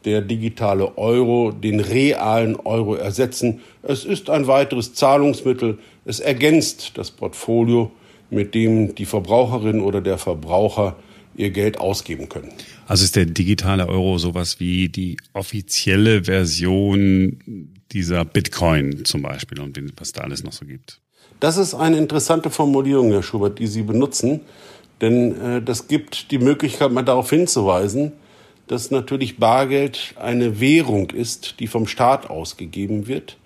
der 0.03 0.21
digitale 0.21 0.97
Euro 0.97 1.51
den 1.51 1.79
realen 1.79 2.55
Euro 2.55 2.95
ersetzen. 2.95 3.61
Es 3.83 4.05
ist 4.05 4.29
ein 4.29 4.47
weiteres 4.47 4.93
Zahlungsmittel. 4.93 5.79
Es 6.07 6.21
ergänzt 6.21 6.93
das 6.95 7.11
Portfolio, 7.11 7.91
mit 8.29 8.55
dem 8.55 8.95
die 8.95 9.05
Verbraucherin 9.05 9.81
oder 9.81 9.99
der 9.99 10.17
Verbraucher 10.17 10.95
ihr 11.35 11.49
Geld 11.51 11.79
ausgeben 11.79 12.29
können. 12.29 12.53
Also 12.87 13.03
ist 13.03 13.17
der 13.17 13.25
digitale 13.25 13.89
Euro 13.89 14.17
sowas 14.17 14.61
wie 14.61 14.87
die 14.87 15.17
offizielle 15.33 16.23
Version 16.23 17.73
dieser 17.91 18.23
Bitcoin 18.23 19.03
zum 19.03 19.21
Beispiel 19.21 19.59
und 19.59 19.77
was 19.97 20.13
da 20.13 20.21
alles 20.21 20.45
noch 20.45 20.53
so 20.53 20.65
gibt? 20.65 21.01
Das 21.41 21.57
ist 21.57 21.73
eine 21.73 21.97
interessante 21.97 22.49
Formulierung, 22.51 23.11
Herr 23.11 23.21
Schubert, 23.21 23.59
die 23.59 23.67
Sie 23.67 23.83
benutzen, 23.83 24.39
denn 25.01 25.39
äh, 25.39 25.61
das 25.61 25.89
gibt 25.89 26.31
die 26.31 26.39
Möglichkeit, 26.39 26.91
mal 26.91 27.03
darauf 27.03 27.29
hinzuweisen, 27.29 28.13
dass 28.67 28.91
natürlich 28.91 29.37
Bargeld 29.37 30.15
eine 30.15 30.61
Währung 30.61 31.09
ist, 31.09 31.59
die 31.59 31.67
vom 31.67 31.85
Staat 31.85 32.29
ausgegeben 32.29 33.07
wird. 33.07 33.37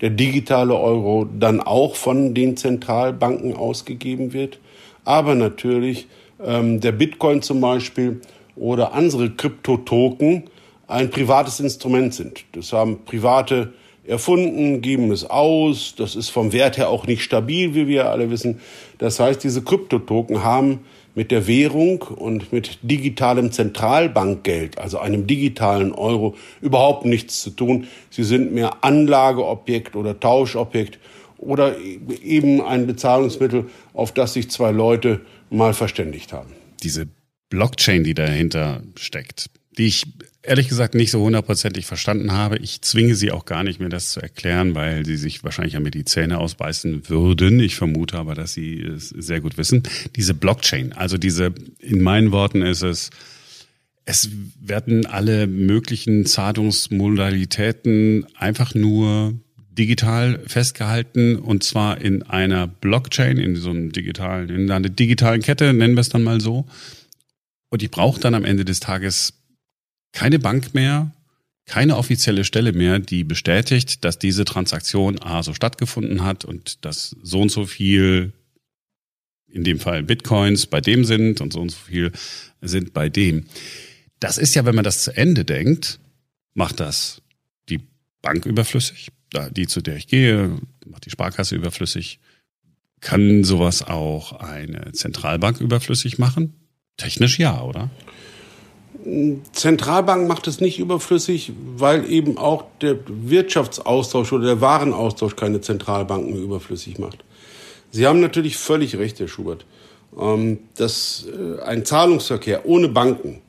Der 0.00 0.10
digitale 0.10 0.74
Euro 0.74 1.24
dann 1.24 1.60
auch 1.60 1.94
von 1.96 2.34
den 2.34 2.56
Zentralbanken 2.56 3.54
ausgegeben 3.54 4.32
wird. 4.32 4.58
Aber 5.04 5.34
natürlich 5.34 6.08
ähm, 6.44 6.80
der 6.80 6.92
Bitcoin 6.92 7.42
zum 7.42 7.60
Beispiel 7.60 8.20
oder 8.56 8.92
andere 8.92 9.30
Kryptotoken 9.30 10.44
ein 10.86 11.10
privates 11.10 11.60
Instrument 11.60 12.14
sind. 12.14 12.44
Das 12.52 12.72
haben 12.72 13.04
Private 13.04 13.72
erfunden, 14.06 14.82
geben 14.82 15.10
es 15.10 15.28
aus. 15.28 15.94
Das 15.96 16.14
ist 16.14 16.30
vom 16.30 16.52
Wert 16.52 16.76
her 16.76 16.90
auch 16.90 17.06
nicht 17.06 17.22
stabil, 17.22 17.74
wie 17.74 17.88
wir 17.88 18.10
alle 18.10 18.30
wissen. 18.30 18.60
Das 18.98 19.18
heißt, 19.18 19.42
diese 19.42 19.62
Kryptotoken 19.62 20.44
haben 20.44 20.80
mit 21.14 21.30
der 21.30 21.46
Währung 21.46 22.02
und 22.02 22.52
mit 22.52 22.78
digitalem 22.82 23.52
Zentralbankgeld, 23.52 24.78
also 24.78 24.98
einem 24.98 25.26
digitalen 25.26 25.92
Euro, 25.92 26.36
überhaupt 26.60 27.04
nichts 27.04 27.42
zu 27.42 27.50
tun. 27.50 27.86
Sie 28.10 28.24
sind 28.24 28.52
mehr 28.52 28.84
Anlageobjekt 28.84 29.96
oder 29.96 30.18
Tauschobjekt 30.18 30.98
oder 31.38 31.76
eben 31.78 32.60
ein 32.60 32.86
Bezahlungsmittel, 32.86 33.66
auf 33.92 34.12
das 34.12 34.34
sich 34.34 34.50
zwei 34.50 34.70
Leute 34.70 35.20
mal 35.50 35.74
verständigt 35.74 36.32
haben. 36.32 36.52
Diese 36.82 37.06
Blockchain, 37.50 38.02
die 38.02 38.14
dahinter 38.14 38.82
steckt, 38.96 39.50
die 39.78 39.86
ich 39.86 40.06
ehrlich 40.44 40.68
gesagt 40.68 40.94
nicht 40.94 41.10
so 41.10 41.20
hundertprozentig 41.20 41.86
verstanden 41.86 42.32
habe. 42.32 42.58
Ich 42.58 42.82
zwinge 42.82 43.14
sie 43.14 43.32
auch 43.32 43.46
gar 43.46 43.64
nicht, 43.64 43.80
mir 43.80 43.88
das 43.88 44.10
zu 44.10 44.20
erklären, 44.20 44.74
weil 44.74 45.06
sie 45.06 45.16
sich 45.16 45.42
wahrscheinlich 45.42 45.76
an 45.76 45.82
mir 45.82 45.90
die 45.90 46.04
Zähne 46.04 46.38
ausbeißen 46.38 47.08
würden. 47.08 47.60
Ich 47.60 47.76
vermute 47.76 48.18
aber, 48.18 48.34
dass 48.34 48.52
sie 48.52 48.78
es 48.80 49.08
sehr 49.08 49.40
gut 49.40 49.56
wissen. 49.56 49.84
Diese 50.16 50.34
Blockchain, 50.34 50.92
also 50.92 51.16
diese, 51.18 51.54
in 51.78 52.02
meinen 52.02 52.30
Worten 52.30 52.62
ist 52.62 52.82
es, 52.82 53.10
es 54.04 54.28
werden 54.60 55.06
alle 55.06 55.46
möglichen 55.46 56.26
Zahlungsmodalitäten 56.26 58.26
einfach 58.36 58.74
nur 58.74 59.32
digital 59.70 60.40
festgehalten 60.46 61.36
und 61.36 61.62
zwar 61.64 61.98
in 62.00 62.22
einer 62.22 62.66
Blockchain, 62.66 63.38
in 63.38 63.56
so 63.56 63.70
einem 63.70 63.92
digitalen, 63.92 64.50
in 64.50 64.70
einer 64.70 64.90
digitalen 64.90 65.40
Kette, 65.40 65.72
nennen 65.72 65.94
wir 65.94 66.02
es 66.02 66.10
dann 66.10 66.22
mal 66.22 66.38
so. 66.40 66.66
Und 67.70 67.82
ich 67.82 67.90
brauche 67.90 68.20
dann 68.20 68.34
am 68.34 68.44
Ende 68.44 68.66
des 68.66 68.80
Tages 68.80 69.32
keine 70.14 70.38
Bank 70.38 70.72
mehr, 70.74 71.12
keine 71.66 71.96
offizielle 71.96 72.44
Stelle 72.44 72.72
mehr, 72.72 72.98
die 73.00 73.24
bestätigt, 73.24 74.04
dass 74.04 74.18
diese 74.18 74.44
Transaktion 74.44 75.20
A 75.20 75.42
so 75.42 75.52
stattgefunden 75.52 76.22
hat 76.22 76.44
und 76.44 76.84
dass 76.84 77.16
so 77.22 77.40
und 77.40 77.50
so 77.50 77.66
viel, 77.66 78.32
in 79.48 79.64
dem 79.64 79.80
Fall 79.80 80.02
Bitcoins, 80.02 80.66
bei 80.66 80.80
dem 80.80 81.04
sind 81.04 81.40
und 81.40 81.52
so 81.52 81.60
und 81.60 81.70
so 81.70 81.78
viel 81.78 82.12
sind 82.62 82.94
bei 82.94 83.08
dem. 83.08 83.46
Das 84.20 84.38
ist 84.38 84.54
ja, 84.54 84.64
wenn 84.64 84.74
man 84.74 84.84
das 84.84 85.02
zu 85.02 85.16
Ende 85.16 85.44
denkt, 85.44 85.98
macht 86.54 86.80
das 86.80 87.20
die 87.68 87.80
Bank 88.22 88.46
überflüssig, 88.46 89.08
die 89.50 89.66
zu 89.66 89.80
der 89.80 89.96
ich 89.96 90.06
gehe, 90.06 90.58
macht 90.86 91.06
die 91.06 91.10
Sparkasse 91.10 91.56
überflüssig. 91.56 92.20
Kann 93.00 93.42
sowas 93.42 93.82
auch 93.82 94.32
eine 94.32 94.92
Zentralbank 94.92 95.60
überflüssig 95.60 96.18
machen? 96.18 96.54
Technisch 96.96 97.38
ja, 97.38 97.60
oder? 97.60 97.90
Zentralbank 99.52 100.26
macht 100.28 100.46
es 100.46 100.60
nicht 100.60 100.78
überflüssig, 100.78 101.52
weil 101.76 102.10
eben 102.10 102.38
auch 102.38 102.64
der 102.80 102.96
Wirtschaftsaustausch 103.06 104.32
oder 104.32 104.46
der 104.46 104.60
Warenaustausch 104.60 105.36
keine 105.36 105.60
Zentralbanken 105.60 106.34
überflüssig 106.36 106.98
macht. 106.98 107.24
Sie 107.90 108.06
haben 108.06 108.20
natürlich 108.20 108.56
völlig 108.56 108.96
recht, 108.96 109.20
Herr 109.20 109.28
Schubert, 109.28 109.66
ähm, 110.18 110.58
dass 110.76 111.26
äh, 111.28 111.62
ein 111.62 111.84
Zahlungsverkehr 111.84 112.66
ohne 112.66 112.88
Banken 112.88 113.42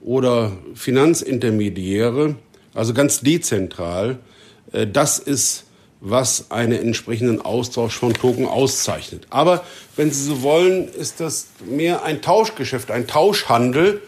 oder 0.00 0.52
Finanzintermediäre, 0.74 2.34
also 2.74 2.92
ganz 2.92 3.20
dezentral, 3.20 4.18
äh, 4.72 4.86
das 4.86 5.18
ist, 5.18 5.64
was 6.00 6.50
einen 6.50 6.80
entsprechenden 6.80 7.40
Austausch 7.40 7.96
von 7.96 8.14
Token 8.14 8.46
auszeichnet. 8.46 9.26
Aber 9.30 9.64
wenn 9.96 10.10
Sie 10.10 10.24
so 10.24 10.42
wollen, 10.42 10.88
ist 10.88 11.20
das 11.20 11.48
mehr 11.64 12.04
ein 12.04 12.20
Tauschgeschäft, 12.20 12.90
ein 12.90 13.06
Tauschhandel, 13.06 14.00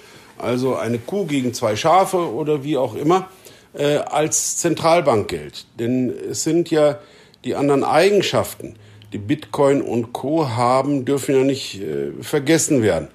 also 0.43 0.77
eine 0.77 0.99
Kuh 0.99 1.27
gegen 1.27 1.55
zwei 1.55 1.77
Schafe 1.77 2.33
oder 2.33 2.65
wie 2.65 2.77
auch 2.77 2.95
immer, 2.95 3.29
äh, 3.73 3.97
als 3.97 4.57
Zentralbankgeld. 4.59 5.67
Denn 5.79 6.13
es 6.31 6.43
sind 6.43 6.71
ja 6.71 6.99
die 7.45 7.55
anderen 7.55 7.85
Eigenschaften, 7.85 8.75
die 9.13 9.19
Bitcoin 9.19 9.83
und 9.83 10.13
Co. 10.13 10.49
haben, 10.49 11.05
dürfen 11.05 11.35
ja 11.35 11.45
nicht 11.45 11.81
äh, 11.81 12.13
vergessen 12.21 12.83
werden. 12.83 13.09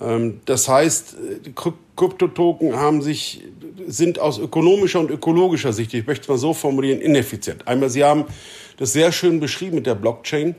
Ähm, 0.00 0.40
das 0.44 0.68
heißt, 0.68 1.16
die 1.44 1.54
Kryptotoken 1.96 2.76
haben 2.76 3.02
sich, 3.02 3.42
sind 3.86 4.18
aus 4.18 4.38
ökonomischer 4.38 5.00
und 5.00 5.10
ökologischer 5.10 5.72
Sicht, 5.72 5.94
ich 5.94 6.06
möchte 6.06 6.22
es 6.22 6.28
mal 6.28 6.38
so 6.38 6.54
formulieren, 6.54 7.00
ineffizient. 7.00 7.66
Einmal, 7.68 7.90
sie 7.90 8.04
haben 8.04 8.24
das 8.76 8.92
sehr 8.92 9.12
schön 9.12 9.40
beschrieben 9.40 9.76
mit 9.76 9.86
der 9.86 9.94
Blockchain. 9.94 10.54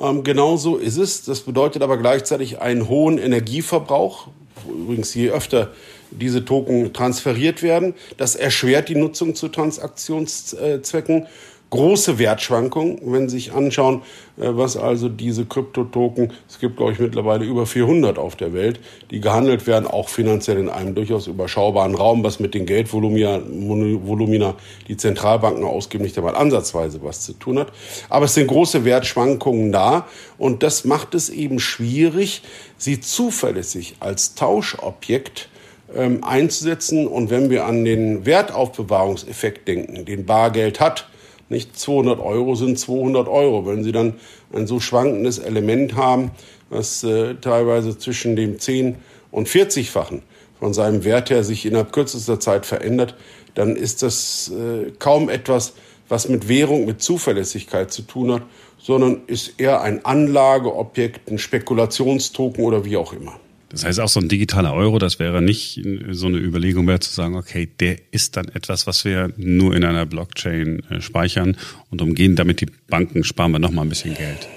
Ähm, 0.00 0.24
genauso 0.24 0.76
ist 0.76 0.96
es. 0.96 1.24
Das 1.24 1.40
bedeutet 1.40 1.82
aber 1.82 1.96
gleichzeitig 1.96 2.60
einen 2.60 2.88
hohen 2.88 3.18
Energieverbrauch. 3.18 4.28
Übrigens, 4.68 5.14
je 5.14 5.30
öfter 5.30 5.72
diese 6.10 6.44
Token 6.44 6.92
transferiert 6.92 7.62
werden, 7.62 7.94
das 8.16 8.34
erschwert 8.34 8.88
die 8.88 8.96
Nutzung 8.96 9.34
zu 9.34 9.48
Transaktionszwecken 9.48 11.26
große 11.70 12.18
Wertschwankungen, 12.18 12.98
wenn 13.04 13.28
Sie 13.28 13.36
sich 13.36 13.52
anschauen, 13.52 14.02
äh, 14.36 14.48
was 14.50 14.76
also 14.76 15.08
diese 15.08 15.46
Kryptotoken, 15.46 16.32
es 16.48 16.58
gibt 16.58 16.76
glaube 16.76 16.92
ich 16.92 16.98
mittlerweile 16.98 17.44
über 17.44 17.64
400 17.66 18.18
auf 18.18 18.36
der 18.36 18.52
Welt, 18.52 18.80
die 19.10 19.20
gehandelt 19.20 19.66
werden, 19.66 19.86
auch 19.86 20.08
finanziell 20.08 20.58
in 20.58 20.68
einem 20.68 20.94
durchaus 20.94 21.28
überschaubaren 21.28 21.94
Raum, 21.94 22.24
was 22.24 22.40
mit 22.40 22.54
den 22.54 22.66
Geldvolumina, 22.66 24.54
die 24.88 24.96
Zentralbanken 24.96 25.64
ausgeben, 25.64 26.04
nicht 26.04 26.18
einmal 26.18 26.34
ansatzweise 26.34 27.00
was 27.02 27.22
zu 27.22 27.32
tun 27.34 27.58
hat. 27.58 27.68
Aber 28.08 28.24
es 28.24 28.34
sind 28.34 28.48
große 28.48 28.84
Wertschwankungen 28.84 29.72
da 29.72 30.06
und 30.38 30.62
das 30.62 30.84
macht 30.84 31.14
es 31.14 31.30
eben 31.30 31.60
schwierig, 31.60 32.42
sie 32.76 33.00
zuverlässig 33.00 33.96
als 34.00 34.34
Tauschobjekt 34.34 35.48
ähm, 35.94 36.24
einzusetzen. 36.24 37.06
Und 37.06 37.30
wenn 37.30 37.50
wir 37.50 37.66
an 37.66 37.84
den 37.84 38.26
Wertaufbewahrungseffekt 38.26 39.68
denken, 39.68 40.04
den 40.04 40.26
Bargeld 40.26 40.80
hat, 40.80 41.09
nicht 41.50 41.78
200 41.78 42.20
Euro 42.20 42.54
sind 42.54 42.78
200 42.78 43.28
Euro. 43.28 43.66
Wenn 43.66 43.84
Sie 43.84 43.92
dann 43.92 44.14
ein 44.52 44.66
so 44.66 44.80
schwankendes 44.80 45.38
Element 45.38 45.94
haben, 45.96 46.30
was 46.70 47.04
äh, 47.04 47.34
teilweise 47.34 47.98
zwischen 47.98 48.36
dem 48.36 48.58
10 48.58 48.96
und 49.30 49.48
40-fachen 49.48 50.22
von 50.58 50.72
seinem 50.72 51.04
Wert 51.04 51.30
her 51.30 51.44
sich 51.44 51.66
innerhalb 51.66 51.92
kürzester 51.92 52.40
Zeit 52.40 52.66
verändert, 52.66 53.16
dann 53.54 53.76
ist 53.76 54.02
das 54.02 54.50
äh, 54.50 54.92
kaum 54.98 55.28
etwas, 55.28 55.74
was 56.08 56.28
mit 56.28 56.48
Währung, 56.48 56.86
mit 56.86 57.02
Zuverlässigkeit 57.02 57.92
zu 57.92 58.02
tun 58.02 58.32
hat, 58.32 58.42
sondern 58.78 59.22
ist 59.26 59.54
eher 59.58 59.80
ein 59.82 60.04
Anlageobjekt, 60.04 61.30
ein 61.30 61.38
Spekulationstoken 61.38 62.64
oder 62.64 62.84
wie 62.84 62.96
auch 62.96 63.12
immer. 63.12 63.38
Das 63.70 63.84
heißt 63.84 64.00
auch 64.00 64.08
so 64.08 64.18
ein 64.18 64.28
digitaler 64.28 64.74
Euro, 64.74 64.98
das 64.98 65.20
wäre 65.20 65.40
nicht 65.40 65.80
so 66.10 66.26
eine 66.26 66.38
Überlegung 66.38 66.86
mehr 66.86 67.00
zu 67.00 67.12
sagen, 67.12 67.36
okay, 67.36 67.68
der 67.78 67.98
ist 68.10 68.36
dann 68.36 68.48
etwas, 68.48 68.88
was 68.88 69.04
wir 69.04 69.32
nur 69.36 69.76
in 69.76 69.84
einer 69.84 70.06
Blockchain 70.06 70.82
äh, 70.90 71.00
speichern 71.00 71.56
und 71.88 72.02
umgehen, 72.02 72.34
damit 72.34 72.60
die 72.60 72.66
Banken 72.88 73.22
sparen 73.22 73.52
wir 73.52 73.60
noch 73.60 73.70
mal 73.70 73.82
ein 73.82 73.88
bisschen 73.88 74.14
Geld. 74.14 74.48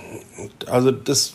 Also 0.66 0.92
das 0.92 1.34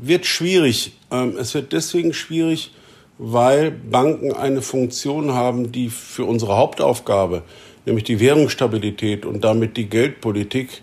wird 0.00 0.26
schwierig. 0.26 0.92
Ähm, 1.10 1.34
es 1.38 1.54
wird 1.54 1.72
deswegen 1.72 2.12
schwierig, 2.12 2.72
weil 3.16 3.70
Banken 3.70 4.32
eine 4.32 4.60
Funktion 4.60 5.32
haben, 5.32 5.72
die 5.72 5.88
für 5.88 6.26
unsere 6.26 6.58
Hauptaufgabe, 6.58 7.42
nämlich 7.86 8.04
die 8.04 8.20
Währungsstabilität 8.20 9.24
und 9.24 9.44
damit 9.44 9.78
die 9.78 9.88
Geldpolitik, 9.88 10.82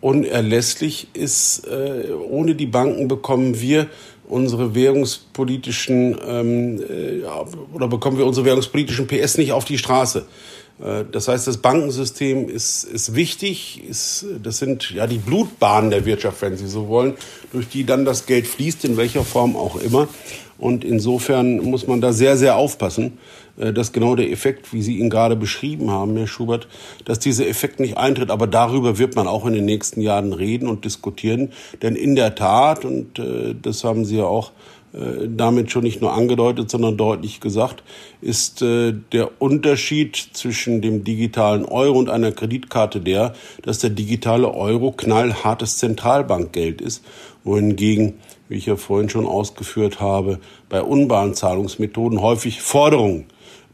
unerlässlich 0.00 1.08
ist. 1.14 1.66
Äh, 1.66 2.12
ohne 2.12 2.54
die 2.54 2.66
Banken 2.66 3.08
bekommen 3.08 3.60
wir 3.60 3.86
unsere 4.28 4.74
währungspolitischen 4.74 6.16
ähm, 6.26 6.80
äh, 6.80 7.22
oder 7.72 7.88
bekommen 7.88 8.18
wir 8.18 8.26
unsere 8.26 8.46
währungspolitischen 8.46 9.06
PS 9.06 9.38
nicht 9.38 9.52
auf 9.52 9.64
die 9.64 9.78
Straße. 9.78 10.26
Äh, 10.82 11.04
das 11.10 11.28
heißt, 11.28 11.46
das 11.46 11.58
Bankensystem 11.58 12.48
ist, 12.48 12.84
ist 12.84 13.14
wichtig, 13.14 13.82
ist, 13.88 14.26
das 14.42 14.58
sind 14.58 14.90
ja 14.90 15.06
die 15.06 15.18
Blutbahnen 15.18 15.90
der 15.90 16.04
Wirtschaft, 16.04 16.42
wenn 16.42 16.56
Sie 16.56 16.66
so 16.66 16.88
wollen, 16.88 17.14
durch 17.52 17.68
die 17.68 17.84
dann 17.84 18.04
das 18.04 18.26
Geld 18.26 18.46
fließt, 18.46 18.84
in 18.84 18.96
welcher 18.96 19.24
Form 19.24 19.56
auch 19.56 19.76
immer. 19.76 20.08
Und 20.56 20.84
insofern 20.84 21.56
muss 21.58 21.86
man 21.86 22.00
da 22.00 22.12
sehr, 22.12 22.36
sehr 22.36 22.56
aufpassen, 22.56 23.18
äh, 23.56 23.72
dass 23.72 23.92
genau 23.92 24.14
der 24.14 24.30
Effekt, 24.30 24.72
wie 24.72 24.82
Sie 24.82 24.98
ihn 24.98 25.10
gerade 25.10 25.36
beschrieben 25.36 25.90
haben, 25.90 26.16
Herr 26.16 26.26
Schubert, 26.26 26.68
dass 27.04 27.18
dieser 27.18 27.46
Effekt 27.46 27.80
nicht 27.80 27.96
eintritt. 27.96 28.30
Aber 28.30 28.46
darüber 28.46 28.98
wird 28.98 29.16
man 29.16 29.26
auch 29.26 29.46
in 29.46 29.52
den 29.52 29.64
nächsten 29.64 30.00
Jahren 30.00 30.32
reden 30.32 30.68
und 30.68 30.84
diskutieren. 30.84 31.52
Denn 31.82 31.96
in 31.96 32.14
der 32.14 32.34
Tat, 32.34 32.84
und 32.84 33.18
äh, 33.18 33.54
das 33.60 33.84
haben 33.84 34.04
Sie 34.04 34.16
ja 34.16 34.24
auch 34.24 34.52
damit 35.28 35.72
schon 35.72 35.82
nicht 35.82 36.00
nur 36.00 36.12
angedeutet, 36.12 36.70
sondern 36.70 36.96
deutlich 36.96 37.40
gesagt, 37.40 37.82
ist 38.20 38.60
der 38.60 39.30
Unterschied 39.40 40.16
zwischen 40.16 40.82
dem 40.82 41.02
digitalen 41.02 41.64
Euro 41.64 41.98
und 41.98 42.08
einer 42.08 42.30
Kreditkarte 42.30 43.00
der, 43.00 43.34
dass 43.62 43.80
der 43.80 43.90
digitale 43.90 44.54
Euro 44.54 44.92
knallhartes 44.92 45.78
Zentralbankgeld 45.78 46.80
ist, 46.80 47.04
wohingegen, 47.42 48.20
wie 48.48 48.56
ich 48.56 48.66
ja 48.66 48.76
vorhin 48.76 49.08
schon 49.08 49.26
ausgeführt 49.26 50.00
habe, 50.00 50.38
bei 50.68 50.80
unbaren 50.80 51.34
Zahlungsmethoden 51.34 52.20
häufig 52.20 52.62
Forderungen 52.62 53.26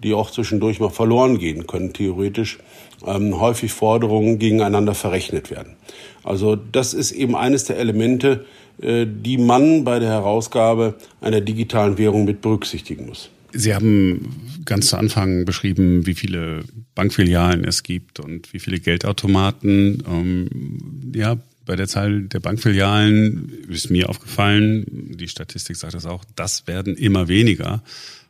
die 0.02 0.14
auch 0.14 0.30
zwischendurch 0.30 0.80
mal 0.80 0.90
verloren 0.90 1.38
gehen 1.38 1.66
können, 1.66 1.92
theoretisch, 1.92 2.58
ähm, 3.06 3.40
häufig 3.40 3.72
Forderungen 3.72 4.38
gegeneinander 4.38 4.94
verrechnet 4.94 5.50
werden. 5.50 5.76
Also 6.22 6.56
das 6.56 6.94
ist 6.94 7.12
eben 7.12 7.36
eines 7.36 7.64
der 7.64 7.78
Elemente, 7.78 8.30
äh, 8.30 8.59
die 8.82 9.38
man 9.38 9.84
bei 9.84 9.98
der 9.98 10.08
Herausgabe 10.08 10.94
einer 11.20 11.40
digitalen 11.40 11.98
Währung 11.98 12.24
mit 12.24 12.40
berücksichtigen 12.40 13.06
muss. 13.06 13.30
Sie 13.52 13.74
haben 13.74 14.62
ganz 14.64 14.88
zu 14.88 14.96
Anfang 14.96 15.44
beschrieben, 15.44 16.06
wie 16.06 16.14
viele 16.14 16.64
Bankfilialen 16.94 17.64
es 17.64 17.82
gibt 17.82 18.20
und 18.20 18.52
wie 18.52 18.60
viele 18.60 18.78
Geldautomaten. 18.78 20.02
Ähm, 20.06 21.12
ja, 21.14 21.36
bei 21.66 21.76
der 21.76 21.88
Zahl 21.88 22.22
der 22.22 22.40
Bankfilialen 22.40 23.66
ist 23.68 23.90
mir 23.90 24.08
aufgefallen, 24.08 25.16
die 25.16 25.28
Statistik 25.28 25.76
sagt 25.76 25.94
das 25.94 26.06
auch, 26.06 26.24
das 26.36 26.66
werden 26.66 26.96
immer 26.96 27.28
weniger. 27.28 27.82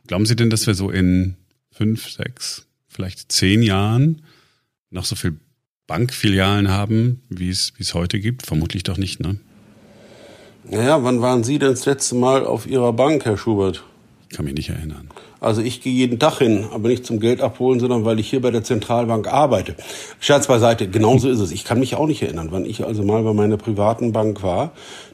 Glauben 0.07 0.25
Sie 0.25 0.35
denn, 0.35 0.49
dass 0.49 0.67
wir 0.67 0.73
so 0.73 0.89
in 0.89 1.35
fünf, 1.71 2.09
sechs, 2.09 2.65
vielleicht 2.87 3.31
zehn 3.31 3.61
Jahren 3.61 4.21
noch 4.89 5.05
so 5.05 5.15
viel 5.15 5.37
Bankfilialen 5.87 6.69
haben, 6.69 7.21
wie 7.29 7.49
es, 7.49 7.73
wie 7.77 7.83
es 7.83 7.93
heute 7.93 8.19
gibt? 8.19 8.45
Vermutlich 8.45 8.83
doch 8.83 8.97
nicht, 8.97 9.19
ne? 9.19 9.39
Naja, 10.63 11.03
wann 11.03 11.21
waren 11.21 11.43
Sie 11.43 11.57
denn 11.57 11.71
das 11.71 11.85
letzte 11.85 12.15
Mal 12.15 12.45
auf 12.45 12.67
Ihrer 12.67 12.93
Bank, 12.93 13.25
Herr 13.25 13.37
Schubert? 13.37 13.83
Ich 14.29 14.37
kann 14.37 14.45
mich 14.45 14.53
nicht 14.53 14.69
erinnern. 14.69 15.09
Also 15.39 15.61
ich 15.61 15.81
gehe 15.81 15.91
jeden 15.91 16.19
Tag 16.19 16.37
hin, 16.37 16.65
aber 16.71 16.87
nicht 16.87 17.05
zum 17.05 17.19
Geld 17.19 17.41
abholen, 17.41 17.79
sondern 17.79 18.05
weil 18.05 18.19
ich 18.19 18.29
hier 18.29 18.41
bei 18.41 18.51
der 18.51 18.63
Zentralbank 18.63 19.27
arbeite. 19.27 19.75
Scherz 20.19 20.45
beiseite, 20.45 20.87
genauso 20.87 21.29
ist 21.29 21.39
es. 21.39 21.51
Ich 21.51 21.65
kann 21.65 21.79
mich 21.79 21.95
auch 21.95 22.05
nicht 22.05 22.21
erinnern, 22.21 22.49
wann 22.51 22.65
ich 22.65 22.85
also 22.85 23.01
mal 23.03 23.23
bei 23.23 23.33
meiner 23.33 23.57
privaten 23.57 24.11
Bank 24.13 24.43
war. 24.43 24.71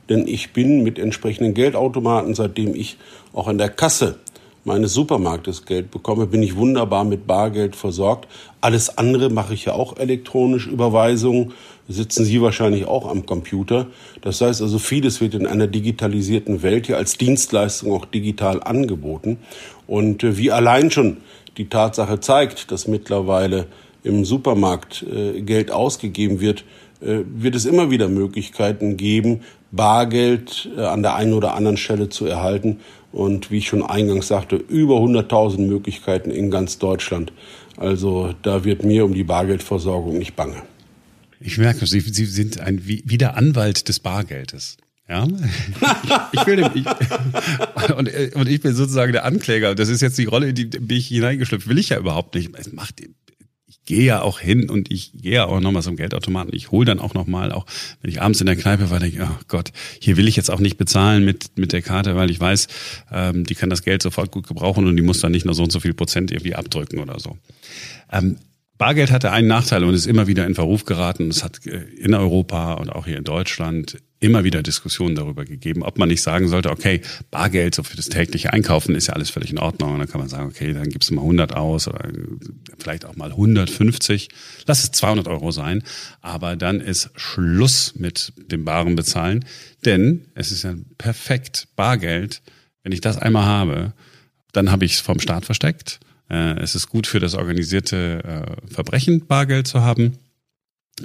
Denn 0.10 0.28
ich 0.28 0.52
bin 0.52 0.84
mit 0.84 1.00
entsprechenden 1.00 1.54
Geldautomaten, 1.54 2.36
seitdem 2.36 2.76
ich 2.76 2.98
auch 3.34 3.48
an 3.48 3.58
der 3.58 3.70
Kasse 3.70 4.20
meines 4.68 4.94
Supermarktes 4.94 5.66
Geld 5.66 5.90
bekomme, 5.90 6.28
bin 6.28 6.44
ich 6.44 6.56
wunderbar 6.56 7.06
mit 7.06 7.26
Bargeld 7.26 7.76
versorgt. 7.76 8.28
Alles 8.62 8.98
andere 8.98 9.30
mache 9.30 9.54
ich 9.54 9.66
ja 9.66 9.74
auch 9.74 9.98
elektronisch, 9.98 10.68
Überweisungen, 10.68 11.54
sitzen 11.88 12.26
Sie 12.26 12.42
wahrscheinlich 12.42 12.86
auch 12.86 13.08
am 13.08 13.26
Computer. 13.26 13.88
Das 14.22 14.42
heißt 14.42 14.62
also, 14.62 14.78
vieles 14.78 15.22
wird 15.22 15.34
in 15.36 15.48
einer 15.48 15.68
digitalisierten 15.68 16.62
Welt 16.62 16.88
ja 16.90 16.98
als 16.98 17.18
Dienstleistung 17.18 17.94
auch 17.94 18.06
digital 18.06 18.62
angeboten. 18.62 19.40
Und 19.88 20.24
äh, 20.24 20.38
wie 20.38 20.52
allein 20.52 20.92
schon 20.92 21.18
die 21.58 21.70
Tatsache 21.70 22.20
zeigt, 22.20 22.72
dass 22.72 22.88
mittlerweile 22.88 23.68
im 24.04 24.26
Supermarkt 24.26 25.04
äh, 25.04 25.42
Geld 25.42 25.72
ausgegeben 25.72 26.40
wird, 26.42 26.66
wird 27.00 27.56
es 27.56 27.66
immer 27.66 27.92
wieder 27.92 28.10
Möglichkeiten 28.10 28.98
geben, 28.98 29.42
Bargeld 29.72 30.70
an 30.78 31.04
der 31.04 31.16
einen 31.16 31.34
oder 31.34 31.54
anderen 31.54 31.78
Stelle 31.78 32.10
zu 32.10 32.26
erhalten. 32.26 32.80
Und 33.12 33.52
wie 33.52 33.60
ich 33.60 33.68
schon 33.68 33.84
eingangs 33.84 34.28
sagte, 34.28 34.56
über 34.56 34.96
100.000 34.96 35.66
Möglichkeiten 35.66 36.30
in 36.30 36.52
ganz 36.52 36.78
Deutschland. 36.78 37.32
Also 37.78 38.34
da 38.42 38.64
wird 38.64 38.84
mir 38.84 39.06
um 39.06 39.14
die 39.14 39.24
Bargeldversorgung 39.24 40.18
nicht 40.18 40.36
bange. 40.36 40.62
Ich 41.40 41.58
merke, 41.58 41.86
Sie, 41.86 42.00
Sie 42.00 42.26
sind 42.26 42.60
ein 42.60 42.82
wie 42.86 43.18
der 43.18 43.38
Anwalt 43.38 43.88
des 43.88 44.00
Bargeldes. 44.00 44.78
Ja, 45.10 45.26
ich, 46.34 46.46
will 46.46 46.58
dem, 46.58 46.70
ich, 46.74 46.86
und, 47.96 48.36
und 48.36 48.50
ich 48.50 48.60
bin 48.60 48.76
sozusagen 48.76 49.14
der 49.14 49.24
Ankläger. 49.24 49.74
Das 49.74 49.88
ist 49.88 50.02
jetzt 50.02 50.18
die 50.18 50.26
Rolle, 50.26 50.50
in 50.50 50.56
die 50.56 50.66
bin 50.66 50.98
ich 50.98 51.08
hineingeschlüpft. 51.08 51.70
Will 51.70 51.78
ich 51.78 51.90
ja 51.90 51.98
überhaupt 51.98 52.36
nicht. 52.36 52.50
Es 52.58 52.74
macht, 52.74 53.02
gehe 53.88 54.04
ja 54.04 54.22
auch 54.22 54.40
hin 54.40 54.70
und 54.70 54.92
ich 54.92 55.14
gehe 55.14 55.36
ja 55.36 55.46
auch 55.46 55.60
nochmal 55.60 55.82
zum 55.82 55.96
Geldautomaten. 55.96 56.54
Ich 56.54 56.72
hole 56.72 56.86
dann 56.86 57.00
auch 57.00 57.14
nochmal, 57.14 57.52
auch 57.52 57.66
wenn 58.02 58.12
ich 58.12 58.22
abends 58.22 58.40
in 58.42 58.46
der 58.46 58.58
Kneipe 58.58 58.92
war, 58.92 59.00
denke 59.00 59.18
ich, 59.18 59.24
oh 59.24 59.40
Gott, 59.48 59.72
hier 60.00 60.18
will 60.18 60.28
ich 60.28 60.36
jetzt 60.36 60.52
auch 60.52 60.60
nicht 60.60 60.78
bezahlen 60.78 61.26
mit, 61.26 61.58
mit 61.58 61.72
der 61.72 61.82
Karte, 61.82 62.16
weil 62.16 62.30
ich 62.30 62.40
weiß, 62.40 62.68
ähm, 63.12 63.46
die 63.46 63.56
kann 63.56 63.70
das 63.70 63.82
Geld 63.82 64.04
sofort 64.04 64.30
gut 64.30 64.46
gebrauchen 64.46 64.86
und 64.86 64.96
die 64.98 65.02
muss 65.02 65.22
dann 65.22 65.32
nicht 65.32 65.46
nur 65.46 65.56
so 65.56 65.64
und 65.64 65.72
so 65.72 65.80
viel 65.80 65.94
Prozent 65.94 66.32
irgendwie 66.32 66.54
abdrücken 66.54 67.00
oder 67.00 67.20
so. 67.20 67.38
Ähm, 68.12 68.38
Bargeld 68.78 69.12
hatte 69.12 69.32
einen 69.32 69.48
Nachteil 69.48 69.84
und 69.84 69.94
ist 69.96 70.06
immer 70.06 70.28
wieder 70.28 70.46
in 70.46 70.54
Verruf 70.54 70.86
geraten. 70.86 71.30
Es 71.30 71.44
hat 71.44 71.66
äh, 71.66 71.80
in 71.98 72.14
Europa 72.14 72.74
und 72.74 72.90
auch 72.90 73.06
hier 73.06 73.18
in 73.18 73.24
Deutschland 73.24 73.98
immer 74.20 74.44
wieder 74.44 74.64
Diskussionen 74.64 75.16
darüber 75.16 75.46
gegeben, 75.46 75.84
ob 75.84 75.98
man 75.98 76.10
nicht 76.10 76.22
sagen 76.22 76.48
sollte, 76.48 76.72
okay, 76.72 77.02
Bargeld 77.30 77.76
so 77.76 77.84
für 77.84 77.96
das 77.96 78.10
tägliche 78.10 78.52
Einkaufen 78.54 78.96
ist 78.96 79.08
ja 79.08 79.14
alles 79.14 79.30
völlig 79.30 79.52
in 79.52 79.60
Ordnung. 79.60 79.94
Und 79.94 80.00
dann 80.00 80.08
kann 80.08 80.20
man 80.20 80.30
sagen, 80.30 80.48
okay, 80.48 80.74
dann 80.74 80.90
gibst 80.90 81.10
du 81.10 81.16
mal 81.16 81.22
100 81.22 81.56
aus 81.56 81.88
oder 81.88 82.08
vielleicht 82.78 83.06
auch 83.06 83.16
mal 83.16 83.32
150. 83.32 84.30
Lass 84.66 84.84
es 84.84 84.92
200 84.92 85.28
Euro 85.28 85.52
sein. 85.52 85.84
Aber 86.22 86.56
dann 86.56 86.80
ist 86.80 87.10
Schluss 87.16 87.94
mit 87.96 88.34
dem 88.38 88.64
baren 88.64 88.96
Bezahlen. 88.96 89.46
Denn 89.86 90.26
es 90.36 90.52
ist 90.52 90.64
ja 90.64 90.76
perfekt 90.98 91.68
Bargeld. 91.76 92.42
Wenn 92.84 92.92
ich 92.92 93.02
das 93.02 93.18
einmal 93.18 93.46
habe, 93.46 93.94
dann 94.52 94.72
habe 94.72 94.86
ich 94.86 94.94
es 94.94 95.00
vom 95.00 95.20
Staat 95.20 95.46
versteckt 95.46 96.00
äh, 96.00 96.07
es 96.36 96.76
ist 96.76 96.90
gut 96.90 97.08
für 97.08 97.20
das 97.20 97.36
organisierte 97.36 98.24
äh, 98.24 98.74
Verbrechen, 98.74 99.26
Bargeld 99.26 99.68
zu 99.68 99.82
haben. 99.82 100.18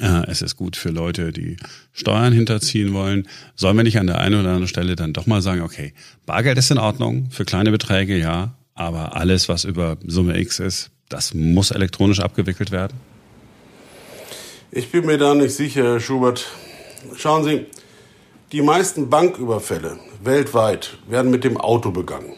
Äh, 0.01 0.27
es 0.27 0.43
ist 0.43 0.57
gut 0.57 0.77
für 0.77 0.91
Leute, 0.91 1.33
die 1.33 1.57
Steuern 1.93 2.33
hinterziehen 2.33 2.93
wollen. 2.95 3.29
Sollen 3.55 3.77
wir 3.77 3.85
nicht 3.85 3.99
an 3.99 4.07
der 4.07 4.19
einen 4.19 4.41
oder 4.41 4.49
anderen 4.49 4.69
Stelle 4.69 4.97
dann 4.97 5.13
doch 5.13 5.27
mal 5.27 5.43
sagen, 5.43 5.63
okay, 5.63 5.93
Bargeld 6.27 6.59
ist 6.59 6.71
in 6.71 6.79
Ordnung, 6.79 7.31
für 7.31 7.45
kleine 7.45 7.71
Beträge 7.71 8.17
ja, 8.17 8.55
aber 8.75 9.17
alles, 9.17 9.49
was 9.49 9.65
über 9.65 9.99
Summe 10.07 10.39
X 10.41 10.61
ist, 10.61 10.91
das 11.09 11.35
muss 11.35 11.71
elektronisch 11.71 12.21
abgewickelt 12.21 12.71
werden? 12.71 12.99
Ich 14.71 14.91
bin 14.91 15.05
mir 15.05 15.19
da 15.19 15.35
nicht 15.35 15.55
sicher, 15.55 15.83
Herr 15.83 16.01
Schubert. 16.01 16.47
Schauen 17.17 17.45
Sie, 17.45 17.67
die 18.53 18.63
meisten 18.63 19.11
Banküberfälle 19.11 19.99
weltweit 20.23 20.97
werden 21.09 21.31
mit 21.31 21.45
dem 21.45 21.59
Auto 21.59 21.91
begangen. 21.91 22.33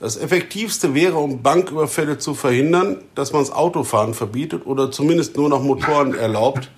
Das 0.00 0.16
Effektivste 0.16 0.94
wäre, 0.94 1.16
um 1.16 1.42
Banküberfälle 1.42 2.18
zu 2.18 2.34
verhindern, 2.34 2.98
dass 3.14 3.32
man 3.32 3.42
das 3.42 3.52
Autofahren 3.52 4.14
verbietet 4.14 4.66
oder 4.66 4.90
zumindest 4.90 5.36
nur 5.36 5.48
noch 5.48 5.62
Motoren 5.62 6.14
erlaubt, 6.14 6.70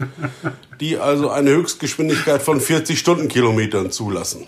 die 0.81 0.99
also 0.99 1.31
eine 1.31 1.51
Höchstgeschwindigkeit 1.51 2.43
von 2.43 2.61
40 2.61 2.99
Stundenkilometern 2.99 3.91
zulassen. 3.91 4.47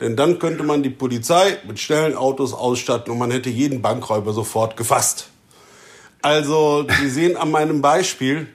Denn 0.00 0.16
dann 0.16 0.38
könnte 0.38 0.64
man 0.64 0.82
die 0.82 0.90
Polizei 0.90 1.58
mit 1.66 1.78
schnellen 1.78 2.16
Autos 2.16 2.52
ausstatten 2.52 3.12
und 3.12 3.18
man 3.18 3.30
hätte 3.30 3.48
jeden 3.48 3.80
Bankräuber 3.80 4.32
sofort 4.32 4.76
gefasst. 4.76 5.28
Also, 6.20 6.86
Sie 7.00 7.10
sehen 7.10 7.36
an 7.36 7.50
meinem 7.50 7.80
Beispiel, 7.80 8.48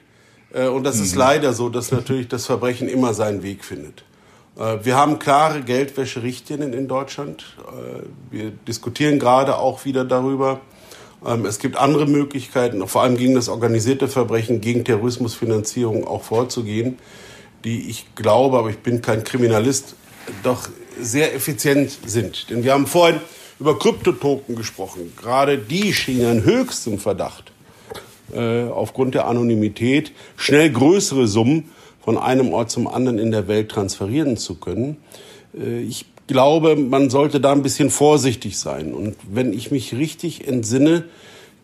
äh, 0.52 0.66
und 0.66 0.84
das 0.84 0.98
ist 0.98 1.12
mhm. 1.12 1.18
leider 1.18 1.52
so, 1.52 1.68
dass 1.68 1.92
natürlich 1.92 2.28
das 2.28 2.46
Verbrechen 2.46 2.88
immer 2.88 3.14
seinen 3.14 3.42
Weg 3.42 3.64
findet. 3.64 4.04
Äh, 4.60 4.84
wir 4.84 4.96
haben 4.96 5.18
klare 5.18 5.62
Geldwäscherichtlinien 5.62 6.72
in 6.72 6.86
Deutschland. 6.86 7.56
Äh, 7.58 8.02
wir 8.30 8.50
diskutieren 8.50 9.18
gerade 9.18 9.58
auch 9.58 9.84
wieder 9.84 10.04
darüber. 10.04 10.60
Ähm, 11.26 11.46
es 11.46 11.58
gibt 11.58 11.76
andere 11.76 12.06
Möglichkeiten, 12.06 12.86
vor 12.86 13.02
allem 13.02 13.16
gegen 13.16 13.34
das 13.34 13.48
organisierte 13.48 14.08
Verbrechen, 14.08 14.60
gegen 14.60 14.84
Terrorismusfinanzierung 14.84 16.06
auch 16.06 16.22
vorzugehen, 16.22 16.98
die 17.64 17.88
ich 17.90 18.14
glaube, 18.14 18.58
aber 18.58 18.70
ich 18.70 18.78
bin 18.78 19.02
kein 19.02 19.24
Kriminalist, 19.24 19.94
doch 20.42 20.68
sehr 21.00 21.34
effizient 21.34 21.98
sind. 22.06 22.50
Denn 22.50 22.62
wir 22.62 22.72
haben 22.72 22.86
vorhin 22.86 23.20
über 23.58 23.78
Kryptotoken 23.78 24.54
gesprochen. 24.54 25.12
Gerade 25.20 25.58
die 25.58 25.92
schienen 25.92 26.44
höchsten 26.44 26.98
Verdacht 26.98 27.52
äh, 28.32 28.64
aufgrund 28.64 29.14
der 29.14 29.26
Anonymität 29.26 30.12
schnell 30.36 30.70
größere 30.70 31.26
Summen 31.26 31.70
von 32.00 32.18
einem 32.18 32.52
Ort 32.52 32.70
zum 32.70 32.88
anderen 32.88 33.18
in 33.18 33.30
der 33.30 33.48
Welt 33.48 33.70
transferieren 33.70 34.36
zu 34.36 34.56
können. 34.56 34.96
Äh, 35.58 35.82
ich 35.82 36.06
glaube, 36.26 36.76
man 36.76 37.10
sollte 37.10 37.40
da 37.40 37.52
ein 37.52 37.62
bisschen 37.62 37.90
vorsichtig 37.90 38.58
sein. 38.58 38.94
Und 38.94 39.16
wenn 39.28 39.52
ich 39.52 39.70
mich 39.70 39.94
richtig 39.94 40.46
entsinne, 40.46 41.04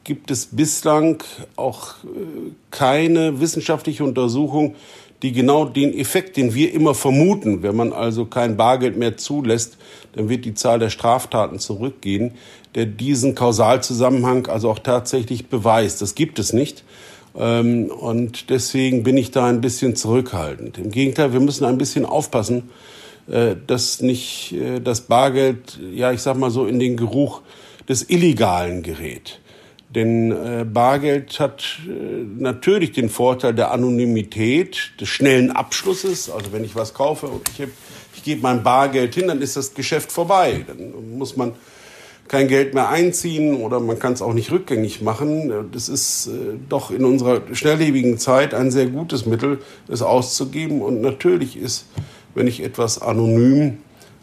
gibt 0.02 0.30
es 0.30 0.46
bislang 0.46 1.22
auch 1.56 1.94
äh, 2.04 2.52
keine 2.70 3.40
wissenschaftliche 3.40 4.04
Untersuchung, 4.04 4.74
die 5.22 5.32
genau 5.32 5.64
den 5.64 5.96
Effekt, 5.96 6.36
den 6.36 6.54
wir 6.54 6.72
immer 6.74 6.94
vermuten, 6.94 7.62
wenn 7.62 7.74
man 7.74 7.92
also 7.92 8.26
kein 8.26 8.56
Bargeld 8.56 8.96
mehr 8.96 9.16
zulässt, 9.16 9.78
dann 10.12 10.28
wird 10.28 10.44
die 10.44 10.54
Zahl 10.54 10.78
der 10.78 10.90
Straftaten 10.90 11.58
zurückgehen, 11.58 12.32
der 12.74 12.86
diesen 12.86 13.34
Kausalzusammenhang 13.34 14.46
also 14.46 14.70
auch 14.70 14.78
tatsächlich 14.78 15.48
beweist. 15.48 16.02
Das 16.02 16.14
gibt 16.14 16.38
es 16.38 16.52
nicht. 16.52 16.84
Ähm, 17.36 17.86
und 17.90 18.50
deswegen 18.50 19.02
bin 19.02 19.16
ich 19.16 19.30
da 19.30 19.46
ein 19.46 19.60
bisschen 19.60 19.94
zurückhaltend. 19.96 20.78
Im 20.78 20.90
Gegenteil, 20.90 21.32
wir 21.32 21.40
müssen 21.40 21.64
ein 21.64 21.78
bisschen 21.78 22.06
aufpassen, 22.06 22.70
äh, 23.28 23.56
dass 23.66 24.00
nicht 24.00 24.52
äh, 24.52 24.80
das 24.80 25.02
Bargeld, 25.02 25.78
ja, 25.92 26.12
ich 26.12 26.22
sag 26.22 26.36
mal 26.36 26.50
so, 26.50 26.66
in 26.66 26.78
den 26.78 26.96
Geruch 26.96 27.42
des 27.88 28.08
Illegalen 28.08 28.82
gerät. 28.82 29.40
Denn 29.90 30.32
äh, 30.32 30.64
Bargeld 30.64 31.38
hat 31.38 31.64
natürlich 32.38 32.92
den 32.92 33.08
Vorteil 33.08 33.54
der 33.54 33.70
Anonymität, 33.70 34.92
des 35.00 35.08
schnellen 35.08 35.50
Abschlusses. 35.50 36.28
Also 36.28 36.52
wenn 36.52 36.64
ich 36.64 36.74
was 36.74 36.92
kaufe 36.92 37.26
und 37.26 37.48
ich, 37.48 37.66
ich 38.14 38.22
gebe 38.22 38.42
mein 38.42 38.62
Bargeld 38.62 39.14
hin, 39.14 39.28
dann 39.28 39.40
ist 39.40 39.56
das 39.56 39.74
Geschäft 39.74 40.10
vorbei. 40.10 40.64
Dann 40.66 41.16
muss 41.16 41.36
man 41.36 41.52
kein 42.28 42.48
Geld 42.48 42.74
mehr 42.74 42.88
einziehen 42.88 43.56
oder 43.56 43.80
man 43.80 43.98
kann 43.98 44.12
es 44.12 44.22
auch 44.22 44.34
nicht 44.34 44.50
rückgängig 44.50 45.02
machen. 45.02 45.52
Das 45.72 45.88
ist 45.88 46.28
äh, 46.28 46.30
doch 46.68 46.90
in 46.90 47.04
unserer 47.04 47.42
schnelllebigen 47.52 48.18
Zeit 48.18 48.54
ein 48.54 48.70
sehr 48.70 48.86
gutes 48.86 49.26
Mittel, 49.26 49.60
es 49.88 50.02
auszugeben. 50.02 50.82
Und 50.82 51.00
natürlich 51.00 51.56
ist, 51.56 51.86
wenn 52.34 52.46
ich 52.46 52.62
etwas 52.62 53.00
anonym 53.00 53.78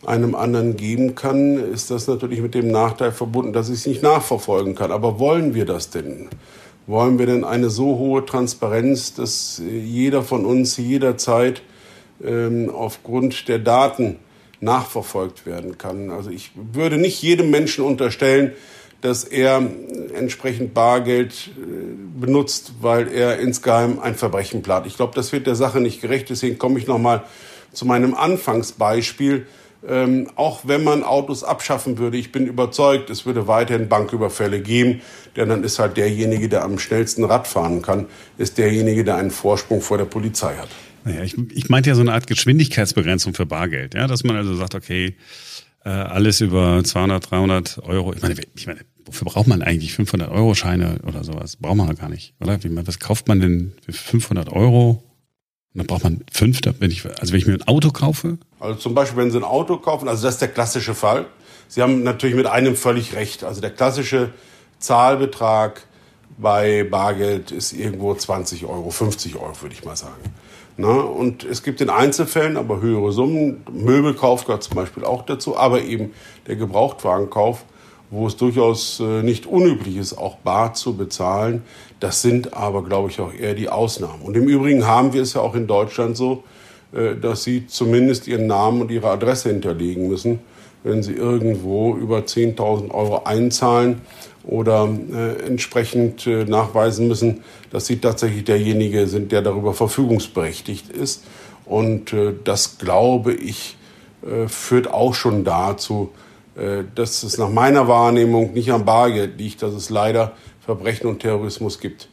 einem 0.06 0.36
anderen 0.36 0.76
geben 0.76 1.16
kann, 1.16 1.58
ist 1.58 1.92
das 1.92 2.08
natürlich 2.08 2.42
mit 2.42 2.56
dem 2.56 2.70
Nachteil 2.70 3.12
verbunden, 3.12 3.54
dass 3.54 3.70
ich 3.70 3.76
es 3.76 3.86
nicht 3.88 4.04
nachverfolgen 4.04 4.76
kann. 4.76 4.92
Aber 4.92 5.20
wollen 5.20 5.54
wir 5.54 5.66
das 5.66 5.90
denn? 5.90 6.30
Wollen 6.88 7.18
wir 7.18 7.26
denn 7.26 7.46
eine 7.46 7.70
so 7.70 7.98
hohe 7.98 8.26
Transparenz, 8.26 9.14
dass 9.14 9.62
jeder 9.66 10.22
von 10.22 10.46
uns 10.46 10.76
jederzeit 10.76 11.62
ähm, 12.22 12.70
aufgrund 12.70 13.48
der 13.48 13.60
Daten 13.60 14.18
nachverfolgt 14.64 15.46
werden 15.46 15.78
kann. 15.78 16.10
Also 16.10 16.30
ich 16.30 16.52
würde 16.56 16.98
nicht 16.98 17.22
jedem 17.22 17.50
Menschen 17.50 17.84
unterstellen, 17.84 18.54
dass 19.02 19.26
er 19.26 19.62
entsprechend 20.16 20.74
Bargeld 20.74 21.52
äh, 21.58 22.20
benutzt, 22.20 22.74
weil 22.80 23.12
er 23.12 23.38
insgeheim 23.40 24.00
ein 24.00 24.16
Verbrechen 24.16 24.62
plant. 24.62 24.88
Ich 24.88 24.96
glaube, 24.96 25.14
das 25.14 25.34
wird 25.34 25.46
der 25.46 25.56
Sache 25.56 25.82
nicht 25.82 26.00
gerecht. 26.00 26.30
Deswegen 26.30 26.58
komme 26.58 26.80
ich 26.80 26.88
noch 26.88 27.00
mal 27.00 27.24
zu 27.74 27.86
meinem 27.86 28.16
Anfangsbeispiel. 28.16 29.46
Ähm, 29.86 30.30
auch 30.36 30.62
wenn 30.64 30.86
man 30.86 31.04
Autos 31.04 31.44
abschaffen 31.44 31.98
würde, 31.98 32.16
ich 32.16 32.32
bin 32.32 32.48
überzeugt, 32.48 33.10
es 33.10 33.26
würde 33.26 33.48
weiterhin 33.48 33.90
Banküberfälle 33.90 34.62
geben, 34.62 35.02
denn 35.36 35.50
dann 35.50 35.66
ist 35.66 35.80
halt 35.80 35.98
derjenige, 35.98 36.48
der 36.48 36.64
am 36.64 36.80
schnellsten 36.80 37.26
Rad 37.26 37.48
fahren 37.48 37.82
kann, 37.82 38.06
ist 38.38 38.58
derjenige, 38.58 39.04
der 39.04 39.18
einen 39.18 39.32
Vorsprung 39.32 39.82
vor 39.82 39.98
der 39.98 40.06
Polizei 40.06 40.56
hat. 40.56 40.70
Naja, 41.06 41.24
ich, 41.24 41.36
ich 41.52 41.70
meinte 41.70 41.90
ja 41.90 41.96
so 41.96 42.02
eine 42.02 42.14
Art 42.14 42.28
Geschwindigkeitsbegrenzung 42.28 43.34
für 43.34 43.46
Bargeld, 43.46 43.94
ja, 43.94 44.08
dass 44.08 44.24
man 44.24 44.36
also 44.36 44.56
sagt, 44.56 44.76
okay, 44.76 45.16
äh, 45.86 45.90
alles 45.90 46.42
über 46.42 46.84
200, 46.84 47.32
300 47.32 47.80
Euro. 47.84 48.14
Ich 48.14 48.22
meine, 48.22 48.36
ich 48.56 48.68
meine, 48.68 48.80
wofür 49.06 49.26
braucht 49.26 49.48
man 49.48 49.62
eigentlich 49.62 49.94
500 49.94 50.30
Euro 50.30 50.56
Scheine 50.56 51.00
oder 51.06 51.24
sowas? 51.24 51.58
Braucht 51.58 51.76
man 51.76 51.94
gar 51.96 52.10
nicht, 52.10 52.34
oder? 52.40 52.64
Wie, 52.64 52.88
was 52.88 53.00
kauft 53.00 53.28
man 53.28 53.40
denn 53.40 53.74
für 53.86 53.92
500 53.92 54.50
Euro? 54.50 55.04
Und 55.74 55.80
dann 55.80 55.88
braucht 55.88 56.04
man 56.04 56.24
fünf, 56.32 56.62
wenn 56.80 56.92
ich, 56.92 57.04
also 57.20 57.34
wenn 57.34 57.40
ich 57.40 57.48
mir 57.48 57.54
ein 57.54 57.68
Auto 57.68 57.90
kaufe? 57.90 58.38
Also 58.60 58.80
zum 58.80 58.94
Beispiel, 58.94 59.18
wenn 59.18 59.32
Sie 59.32 59.38
ein 59.38 59.44
Auto 59.44 59.78
kaufen, 59.78 60.08
also 60.08 60.24
das 60.24 60.36
ist 60.36 60.42
der 60.42 60.50
klassische 60.50 60.94
Fall. 60.94 61.26
Sie 61.68 61.82
haben 61.82 62.04
natürlich 62.04 62.36
mit 62.36 62.46
einem 62.46 62.76
völlig 62.76 63.16
recht. 63.16 63.44
Also 63.44 63.60
der 63.60 63.72
klassische 63.72 64.30
Zahlbetrag 64.78 65.82
bei 66.38 66.84
Bargeld 66.84 67.52
ist 67.52 67.74
irgendwo 67.74 68.14
20 68.14 68.66
Euro, 68.66 68.92
50 68.92 69.36
Euro, 69.36 69.62
würde 69.62 69.74
ich 69.74 69.84
mal 69.84 69.96
sagen. 69.96 70.22
Na, 70.76 70.90
und 70.90 71.44
es 71.44 71.62
gibt 71.62 71.82
in 71.82 71.90
Einzelfällen 71.90 72.58
aber 72.58 72.82
höhere 72.82 73.12
Summen. 73.12 73.64
Möbelkauf 73.72 74.46
gehört 74.46 74.64
zum 74.64 74.76
Beispiel 74.76 75.06
auch 75.06 75.24
dazu, 75.24 75.56
aber 75.56 75.82
eben 75.82 76.14
der 76.48 76.56
Gebrauchtwagenkauf, 76.56 77.64
wo 78.10 78.26
es 78.26 78.38
durchaus 78.38 79.00
äh, 79.00 79.22
nicht 79.22 79.46
unüblich 79.46 79.98
ist, 79.98 80.18
auch 80.18 80.38
bar 80.38 80.74
zu 80.74 80.98
bezahlen. 80.98 81.62
Das 82.00 82.24
sind 82.24 82.56
aber, 82.56 82.84
glaube 82.84 83.10
ich, 83.10 83.20
auch 83.20 83.32
eher 83.34 83.54
die 83.54 83.70
Ausnahmen. 83.70 84.24
Und 84.24 84.36
im 84.36 84.48
Übrigen 84.48 84.88
haben 84.88 85.14
wir 85.14 85.22
es 85.22 85.34
ja 85.34 85.42
auch 85.42 85.54
in 85.54 85.68
Deutschland 85.68 86.18
so, 86.18 86.44
äh, 86.92 87.16
dass 87.16 87.44
Sie 87.44 87.68
zumindest 87.68 88.28
Ihren 88.28 88.48
Namen 88.48 88.82
und 88.82 88.90
Ihre 88.90 89.10
Adresse 89.10 89.50
hinterlegen 89.50 90.08
müssen, 90.08 90.40
wenn 90.84 91.04
Sie 91.04 91.14
irgendwo 91.14 91.96
über 91.96 92.20
10.000 92.20 92.92
Euro 92.92 93.24
einzahlen 93.26 94.02
oder 94.44 94.90
äh, 95.14 95.46
entsprechend 95.46 96.28
äh, 96.28 96.46
nachweisen 96.46 97.08
müssen, 97.08 97.44
dass 97.72 97.86
sie 97.86 97.98
tatsächlich 97.98 98.44
derjenige 98.44 99.08
sind, 99.08 99.32
der 99.32 99.42
darüber 99.42 99.74
verfügungsberechtigt 99.74 100.90
ist. 100.90 101.24
Und 101.66 102.12
äh, 102.14 102.34
das, 102.44 102.78
glaube 102.78 103.34
ich, 103.34 103.78
äh, 104.22 104.48
führt 104.48 104.92
auch 104.92 105.14
schon 105.14 105.44
dazu, 105.44 106.12
äh, 106.56 106.84
dass 106.94 107.24
es 107.24 107.38
nach 107.38 107.50
meiner 107.50 107.88
Wahrnehmung 107.88 108.54
nicht 108.54 108.72
am 108.72 108.86
Bargeld 108.86 109.38
liegt, 109.38 109.62
dass 109.62 109.74
es 109.74 109.90
leider 109.90 110.34
Verbrechen 110.66 111.08
und 111.08 111.20
Terrorismus 111.20 111.80
gibt, 111.80 112.10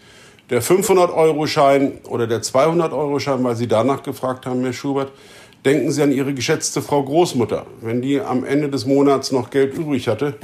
Der 0.51 0.61
500-Euro-Schein 0.61 1.99
oder 2.09 2.27
der 2.27 2.43
200-Euro-Schein, 2.43 3.45
weil 3.45 3.55
Sie 3.55 3.69
danach 3.69 4.03
gefragt 4.03 4.47
haben, 4.47 4.63
Herr 4.63 4.73
Schubert, 4.73 5.13
denken 5.65 5.93
Sie 5.93 6.03
an 6.03 6.11
Ihre 6.11 6.35
geschätzte 6.35 6.83
Frau 6.83 7.05
Großmutter. 7.05 7.67
Wenn 7.81 8.03
die 8.03 8.21
am 8.21 8.45
Ende 8.45 8.69
des 8.69 8.87
Monats 8.87 9.31
noch 9.31 9.51
Geld 9.51 9.75
übrig 9.75 10.09
hatte 10.09 10.35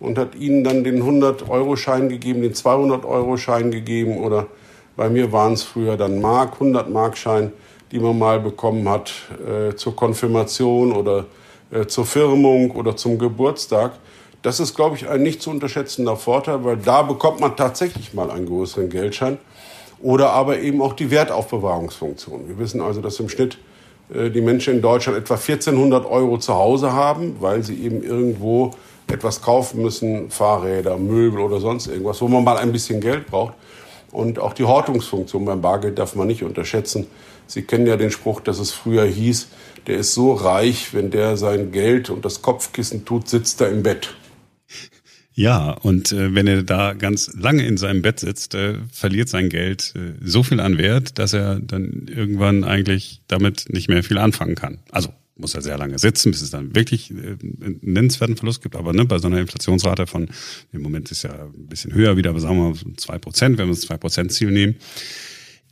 und 0.00 0.18
hat 0.18 0.34
Ihnen 0.34 0.64
dann 0.64 0.82
den 0.82 1.02
100-Euro-Schein 1.02 2.08
gegeben, 2.08 2.42
den 2.42 2.54
200-Euro-Schein 2.54 3.70
gegeben 3.70 4.18
oder 4.18 4.48
bei 4.96 5.08
mir 5.08 5.30
waren 5.32 5.52
es 5.52 5.62
früher 5.62 5.96
dann 5.96 6.20
Mark, 6.20 6.60
100-Mark-Schein, 6.60 7.52
die 7.92 8.00
man 8.00 8.18
mal 8.18 8.40
bekommen 8.40 8.88
hat 8.88 9.12
äh, 9.46 9.74
zur 9.76 9.94
Konfirmation 9.94 10.92
oder 10.92 11.26
äh, 11.70 11.86
zur 11.86 12.06
Firmung 12.06 12.70
oder 12.72 12.96
zum 12.96 13.18
Geburtstag. 13.18 13.92
Das 14.42 14.58
ist, 14.58 14.74
glaube 14.74 14.96
ich, 14.96 15.08
ein 15.08 15.22
nicht 15.22 15.42
zu 15.42 15.50
unterschätzender 15.50 16.16
Vorteil, 16.16 16.64
weil 16.64 16.76
da 16.78 17.02
bekommt 17.02 17.40
man 17.40 17.56
tatsächlich 17.56 18.14
mal 18.14 18.30
einen 18.30 18.46
größeren 18.46 18.88
Geldschein 18.88 19.38
oder 20.02 20.30
aber 20.30 20.58
eben 20.58 20.80
auch 20.80 20.94
die 20.94 21.10
Wertaufbewahrungsfunktion. 21.10 22.48
Wir 22.48 22.58
wissen 22.58 22.80
also, 22.80 23.02
dass 23.02 23.20
im 23.20 23.28
Schnitt 23.28 23.58
äh, 24.14 24.30
die 24.30 24.40
Menschen 24.40 24.74
in 24.74 24.82
Deutschland 24.82 25.18
etwa 25.18 25.34
1400 25.34 26.06
Euro 26.06 26.38
zu 26.38 26.54
Hause 26.54 26.92
haben, 26.92 27.36
weil 27.40 27.62
sie 27.62 27.82
eben 27.82 28.02
irgendwo 28.02 28.72
etwas 29.10 29.42
kaufen 29.42 29.82
müssen, 29.82 30.30
Fahrräder, 30.30 30.96
Möbel 30.96 31.40
oder 31.40 31.60
sonst 31.60 31.86
irgendwas, 31.86 32.20
wo 32.20 32.28
man 32.28 32.44
mal 32.44 32.56
ein 32.56 32.72
bisschen 32.72 33.00
Geld 33.00 33.26
braucht. 33.26 33.54
Und 34.12 34.38
auch 34.38 34.54
die 34.54 34.64
Hortungsfunktion 34.64 35.44
beim 35.44 35.60
Bargeld 35.60 35.98
darf 35.98 36.16
man 36.16 36.26
nicht 36.26 36.42
unterschätzen. 36.42 37.06
Sie 37.46 37.62
kennen 37.62 37.86
ja 37.86 37.96
den 37.96 38.10
Spruch, 38.10 38.40
dass 38.40 38.58
es 38.58 38.72
früher 38.72 39.04
hieß, 39.04 39.48
der 39.86 39.98
ist 39.98 40.14
so 40.14 40.32
reich, 40.32 40.94
wenn 40.94 41.10
der 41.10 41.36
sein 41.36 41.72
Geld 41.72 42.10
und 42.10 42.24
das 42.24 42.42
Kopfkissen 42.42 43.04
tut, 43.04 43.28
sitzt 43.28 43.60
er 43.60 43.70
im 43.70 43.82
Bett. 43.82 44.14
Ja, 45.32 45.70
und 45.70 46.12
äh, 46.12 46.34
wenn 46.34 46.46
er 46.46 46.62
da 46.62 46.92
ganz 46.92 47.32
lange 47.34 47.64
in 47.64 47.76
seinem 47.76 48.02
Bett 48.02 48.20
sitzt, 48.20 48.54
äh, 48.54 48.74
verliert 48.92 49.28
sein 49.28 49.48
Geld 49.48 49.94
äh, 49.96 50.12
so 50.22 50.42
viel 50.42 50.60
an 50.60 50.76
Wert, 50.76 51.18
dass 51.18 51.32
er 51.32 51.60
dann 51.60 52.08
irgendwann 52.14 52.62
eigentlich 52.62 53.22
damit 53.26 53.66
nicht 53.70 53.88
mehr 53.88 54.02
viel 54.02 54.18
anfangen 54.18 54.54
kann. 54.54 54.80
Also 54.90 55.10
muss 55.40 55.54
er 55.54 55.62
sehr 55.62 55.78
lange 55.78 55.98
sitzen, 55.98 56.30
bis 56.30 56.42
es 56.42 56.50
dann 56.50 56.74
wirklich 56.74 57.10
äh, 57.10 57.14
einen 57.14 57.78
nennenswerten 57.82 58.36
Verlust 58.36 58.62
gibt. 58.62 58.76
Aber 58.76 58.92
ne, 58.92 59.04
bei 59.04 59.18
so 59.18 59.26
einer 59.26 59.38
Inflationsrate 59.38 60.06
von, 60.06 60.28
im 60.72 60.82
Moment 60.82 61.10
ist 61.10 61.22
ja 61.22 61.32
ein 61.32 61.66
bisschen 61.68 61.94
höher 61.94 62.16
wieder, 62.16 62.30
aber 62.30 62.40
sagen 62.40 62.56
wir 62.56 62.70
mal 62.70 62.96
zwei 62.96 63.18
Prozent, 63.18 63.58
wenn 63.58 63.66
wir 63.66 63.74
das 63.74 63.82
zwei 63.82 63.96
Prozent 63.96 64.32
Ziel 64.32 64.50
nehmen, 64.50 64.76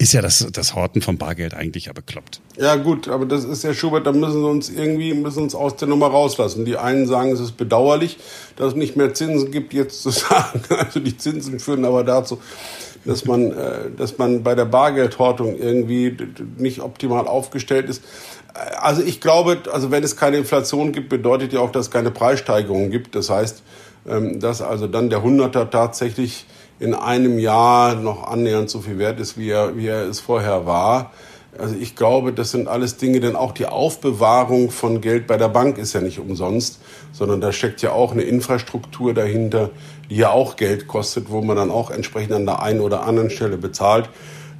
ist 0.00 0.12
ja 0.12 0.22
das, 0.22 0.46
das 0.52 0.76
Horten 0.76 1.02
vom 1.02 1.18
Bargeld 1.18 1.54
eigentlich 1.54 1.86
ja 1.86 1.92
bekloppt. 1.92 2.40
Ja 2.56 2.76
gut, 2.76 3.08
aber 3.08 3.26
das 3.26 3.44
ist 3.44 3.64
ja 3.64 3.74
Schubert, 3.74 4.06
da 4.06 4.12
müssen 4.12 4.40
wir 4.40 4.48
uns 4.48 4.70
irgendwie 4.70 5.12
müssen 5.12 5.42
uns 5.42 5.56
aus 5.56 5.74
der 5.74 5.88
Nummer 5.88 6.06
rauslassen. 6.06 6.64
Die 6.64 6.76
einen 6.76 7.08
sagen, 7.08 7.32
es 7.32 7.40
ist 7.40 7.56
bedauerlich, 7.56 8.16
dass 8.54 8.68
es 8.68 8.74
nicht 8.76 8.96
mehr 8.96 9.12
Zinsen 9.12 9.50
gibt, 9.50 9.74
jetzt 9.74 10.02
zu 10.02 10.10
sagen. 10.10 10.62
Also 10.68 11.00
die 11.00 11.16
Zinsen 11.16 11.58
führen 11.58 11.84
aber 11.84 12.04
dazu, 12.04 12.40
dass 13.08 13.24
man, 13.24 13.52
äh, 13.52 13.90
dass 13.96 14.18
man 14.18 14.42
bei 14.42 14.54
der 14.54 14.66
Bargeldhortung 14.66 15.56
irgendwie 15.56 16.14
nicht 16.58 16.80
optimal 16.80 17.26
aufgestellt 17.26 17.88
ist. 17.88 18.04
Also 18.82 19.02
ich 19.02 19.22
glaube, 19.22 19.62
also 19.72 19.90
wenn 19.90 20.04
es 20.04 20.16
keine 20.16 20.36
Inflation 20.36 20.92
gibt, 20.92 21.08
bedeutet 21.08 21.54
ja 21.54 21.60
auch, 21.60 21.72
dass 21.72 21.86
es 21.86 21.90
keine 21.90 22.10
Preissteigerungen 22.10 22.90
gibt. 22.90 23.14
Das 23.14 23.30
heißt, 23.30 23.62
ähm, 24.06 24.40
dass 24.40 24.60
also 24.60 24.86
dann 24.86 25.08
der 25.08 25.22
Hunderter 25.22 25.70
tatsächlich 25.70 26.44
in 26.80 26.94
einem 26.94 27.38
Jahr 27.38 27.94
noch 27.94 28.30
annähernd 28.30 28.68
so 28.68 28.80
viel 28.80 28.98
wert 28.98 29.20
ist, 29.20 29.38
wie 29.38 29.48
er, 29.48 29.74
wie 29.74 29.86
er 29.86 30.06
es 30.06 30.20
vorher 30.20 30.66
war. 30.66 31.12
Also 31.56 31.76
ich 31.80 31.96
glaube, 31.96 32.34
das 32.34 32.50
sind 32.50 32.68
alles 32.68 32.98
Dinge, 32.98 33.20
denn 33.20 33.36
auch 33.36 33.52
die 33.52 33.66
Aufbewahrung 33.66 34.70
von 34.70 35.00
Geld 35.00 35.26
bei 35.26 35.38
der 35.38 35.48
Bank 35.48 35.78
ist 35.78 35.94
ja 35.94 36.02
nicht 36.02 36.18
umsonst, 36.18 36.78
sondern 37.12 37.40
da 37.40 37.52
steckt 37.52 37.80
ja 37.80 37.92
auch 37.92 38.12
eine 38.12 38.22
Infrastruktur 38.22 39.14
dahinter, 39.14 39.70
die 40.10 40.16
ja 40.16 40.30
auch 40.30 40.56
Geld 40.56 40.86
kostet, 40.86 41.30
wo 41.30 41.42
man 41.42 41.56
dann 41.56 41.70
auch 41.70 41.90
entsprechend 41.90 42.32
an 42.32 42.46
der 42.46 42.62
einen 42.62 42.80
oder 42.80 43.04
anderen 43.04 43.30
Stelle 43.30 43.58
bezahlt. 43.58 44.08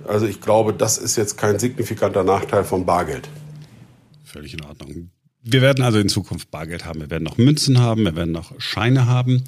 Also 0.06 0.26
ich 0.26 0.40
glaube, 0.40 0.72
das 0.72 0.98
ist 0.98 1.16
jetzt 1.16 1.36
kein 1.36 1.58
signifikanter 1.58 2.24
Nachteil 2.24 2.64
vom 2.64 2.86
Bargeld. 2.86 3.28
Völlig 4.24 4.54
in 4.54 4.64
Ordnung. 4.64 5.10
Wir 5.42 5.62
werden 5.62 5.82
also 5.82 5.98
in 5.98 6.08
Zukunft 6.08 6.50
Bargeld 6.50 6.84
haben, 6.84 7.00
wir 7.00 7.10
werden 7.10 7.24
noch 7.24 7.38
Münzen 7.38 7.78
haben, 7.78 8.04
wir 8.04 8.16
werden 8.16 8.32
noch 8.32 8.58
Scheine 8.60 9.06
haben. 9.06 9.44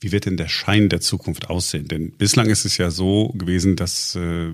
Wie 0.00 0.12
wird 0.12 0.26
denn 0.26 0.36
der 0.36 0.48
Schein 0.48 0.88
der 0.88 1.00
Zukunft 1.00 1.48
aussehen? 1.48 1.88
Denn 1.88 2.10
bislang 2.12 2.48
ist 2.50 2.64
es 2.64 2.76
ja 2.76 2.90
so 2.90 3.28
gewesen, 3.28 3.76
dass 3.76 4.16
äh, 4.16 4.52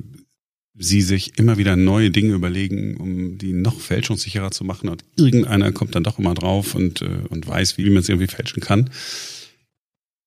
sie 0.74 1.02
sich 1.02 1.38
immer 1.38 1.58
wieder 1.58 1.76
neue 1.76 2.10
Dinge 2.10 2.34
überlegen, 2.34 2.96
um 2.96 3.38
die 3.38 3.52
noch 3.52 3.80
fälschungssicherer 3.80 4.50
zu 4.50 4.64
machen. 4.64 4.88
Und 4.88 5.04
irgendeiner 5.16 5.72
kommt 5.72 5.94
dann 5.94 6.04
doch 6.04 6.18
immer 6.18 6.34
drauf 6.34 6.74
und, 6.74 7.02
äh, 7.02 7.22
und 7.28 7.46
weiß, 7.46 7.78
wie 7.78 7.88
man 7.90 7.98
es 7.98 8.08
irgendwie 8.08 8.28
fälschen 8.28 8.62
kann. 8.62 8.90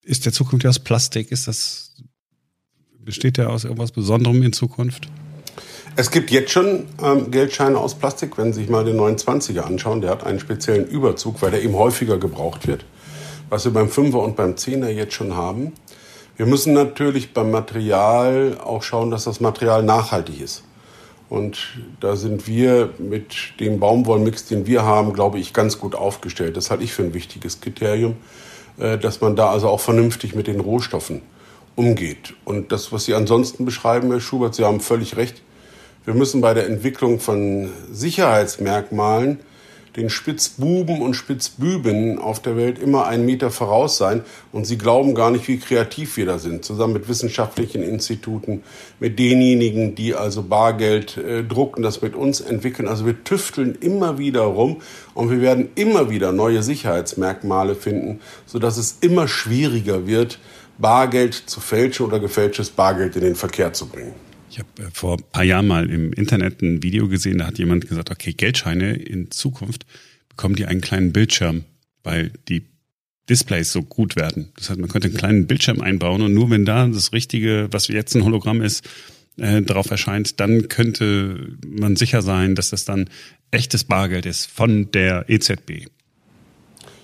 Ist 0.03 0.25
der 0.25 0.33
Zukunft 0.33 0.65
aus 0.65 0.79
Plastik? 0.79 1.31
Ist 1.31 1.47
das, 1.47 1.95
besteht 2.99 3.37
der 3.37 3.49
aus 3.49 3.63
irgendwas 3.63 3.91
Besonderem 3.91 4.43
in 4.43 4.53
Zukunft? 4.53 5.07
Es 5.95 6.11
gibt 6.11 6.31
jetzt 6.31 6.51
schon 6.51 6.87
ähm, 7.03 7.31
Geldscheine 7.31 7.77
aus 7.77 7.95
Plastik. 7.95 8.37
Wenn 8.37 8.53
Sie 8.53 8.61
sich 8.61 8.69
mal 8.69 8.83
den 8.83 8.97
29er 8.99 9.61
anschauen, 9.61 10.01
der 10.01 10.11
hat 10.11 10.25
einen 10.25 10.39
speziellen 10.39 10.87
Überzug, 10.87 11.41
weil 11.41 11.51
der 11.51 11.63
eben 11.63 11.75
häufiger 11.75 12.17
gebraucht 12.17 12.67
wird 12.67 12.85
was 13.53 13.65
wir 13.65 13.71
beim 13.71 13.87
Fünfer 13.87 14.19
und 14.23 14.35
beim 14.35 14.57
Zehner 14.57 14.89
jetzt 14.89 15.13
schon 15.13 15.35
haben. 15.35 15.73
Wir 16.37 16.47
müssen 16.47 16.73
natürlich 16.73 17.35
beim 17.35 17.51
Material 17.51 18.57
auch 18.59 18.81
schauen, 18.81 19.11
dass 19.11 19.25
das 19.25 19.39
Material 19.39 19.83
nachhaltig 19.83 20.41
ist. 20.41 20.63
Und 21.29 21.59
da 21.99 22.15
sind 22.15 22.47
wir 22.47 22.89
mit 22.97 23.59
dem 23.59 23.79
Baumwollmix, 23.79 24.47
den 24.47 24.65
wir 24.65 24.83
haben, 24.85 25.13
glaube 25.13 25.37
ich, 25.37 25.53
ganz 25.53 25.77
gut 25.77 25.93
aufgestellt. 25.93 26.57
Das 26.57 26.71
halte 26.71 26.83
ich 26.83 26.93
für 26.93 27.03
ein 27.03 27.13
wichtiges 27.13 27.61
Kriterium, 27.61 28.15
dass 28.77 29.21
man 29.21 29.36
da 29.36 29.49
also 29.49 29.69
auch 29.69 29.79
vernünftig 29.79 30.36
mit 30.36 30.47
den 30.47 30.59
Rohstoffen 30.59 31.21
umgeht. 31.75 32.33
Und 32.45 32.71
das, 32.71 32.91
was 32.91 33.05
Sie 33.05 33.13
ansonsten 33.13 33.65
beschreiben, 33.65 34.09
Herr 34.12 34.19
Schubert, 34.19 34.55
Sie 34.55 34.63
haben 34.63 34.79
völlig 34.79 35.17
recht. 35.17 35.41
Wir 36.05 36.13
müssen 36.13 36.41
bei 36.41 36.53
der 36.53 36.67
Entwicklung 36.67 37.19
von 37.19 37.71
Sicherheitsmerkmalen 37.91 39.39
den 39.95 40.10
Spitzbuben 40.10 41.01
und 41.01 41.13
Spitzbüben 41.13 42.17
auf 42.19 42.41
der 42.41 42.58
Welt 42.58 42.79
immer 42.79 43.06
einen 43.06 43.25
Meter 43.25 43.51
voraus 43.51 43.97
sein. 43.97 44.23
Und 44.51 44.65
sie 44.65 44.77
glauben 44.77 45.13
gar 45.13 45.32
nicht, 45.32 45.47
wie 45.47 45.60
kreativ 45.60 46.17
wir 46.17 46.25
da 46.25 46.39
sind, 46.39 46.65
zusammen 46.65 46.93
mit 46.93 47.08
wissenschaftlichen 47.08 47.84
Instituten, 47.84 48.63
mit 48.99 49.19
denjenigen, 49.19 49.95
die 49.95 50.15
also 50.15 50.43
Bargeld 50.43 51.17
äh, 51.17 51.43
drucken, 51.43 51.84
das 51.84 52.01
mit 52.01 52.15
uns 52.15 52.41
entwickeln. 52.41 52.88
Also 52.88 53.06
wir 53.06 53.23
tüfteln 53.23 53.75
immer 53.79 54.17
wieder 54.17 54.41
rum 54.41 54.82
und 55.13 55.29
wir 55.29 55.41
werden 55.41 55.69
immer 55.75 56.10
wieder 56.10 56.32
neue 56.32 56.63
Sicherheitsmerkmale 56.63 57.75
finden, 57.75 58.19
sodass 58.45 58.77
es 58.77 58.97
immer 59.01 59.27
schwieriger 59.27 60.08
wird, 60.08 60.39
Bargeld 60.79 61.36
zu 61.36 61.60
fälschen 61.60 62.06
oder 62.06 62.19
gefälschtes 62.19 62.71
Bargeld 62.71 63.15
in 63.15 63.21
den 63.21 63.36
Verkehr 63.36 63.73
zu 63.73 63.88
bringen. 63.88 64.33
Ich 64.53 64.59
habe 64.59 64.83
äh, 64.83 64.91
vor 64.93 65.17
ein 65.17 65.23
paar 65.31 65.43
Jahren 65.43 65.65
mal 65.65 65.89
im 65.89 66.13
Internet 66.13 66.61
ein 66.61 66.83
Video 66.83 67.07
gesehen, 67.07 67.39
da 67.39 67.47
hat 67.47 67.57
jemand 67.57 67.87
gesagt, 67.87 68.11
okay, 68.11 68.33
Geldscheine 68.33 68.93
in 68.93 69.31
Zukunft 69.31 69.87
bekommen 70.29 70.55
die 70.55 70.67
einen 70.67 70.81
kleinen 70.81 71.11
Bildschirm, 71.11 71.63
weil 72.03 72.31
die 72.47 72.67
Displays 73.27 73.71
so 73.71 73.81
gut 73.81 74.15
werden. 74.15 74.51
Das 74.55 74.69
heißt, 74.69 74.79
man 74.79 74.89
könnte 74.89 75.07
einen 75.07 75.17
kleinen 75.17 75.47
Bildschirm 75.47 75.81
einbauen 75.81 76.21
und 76.21 76.35
nur 76.35 76.51
wenn 76.51 76.65
da 76.65 76.87
das 76.87 77.13
Richtige, 77.13 77.67
was 77.71 77.87
jetzt 77.87 78.15
ein 78.15 78.25
Hologramm 78.25 78.61
ist, 78.61 78.87
äh, 79.37 79.63
drauf 79.63 79.89
erscheint, 79.89 80.39
dann 80.39 80.67
könnte 80.67 81.57
man 81.65 81.95
sicher 81.95 82.21
sein, 82.21 82.53
dass 82.53 82.69
das 82.69 82.85
dann 82.85 83.09
echtes 83.49 83.85
Bargeld 83.85 84.27
ist 84.27 84.45
von 84.45 84.91
der 84.91 85.25
EZB. 85.29 85.87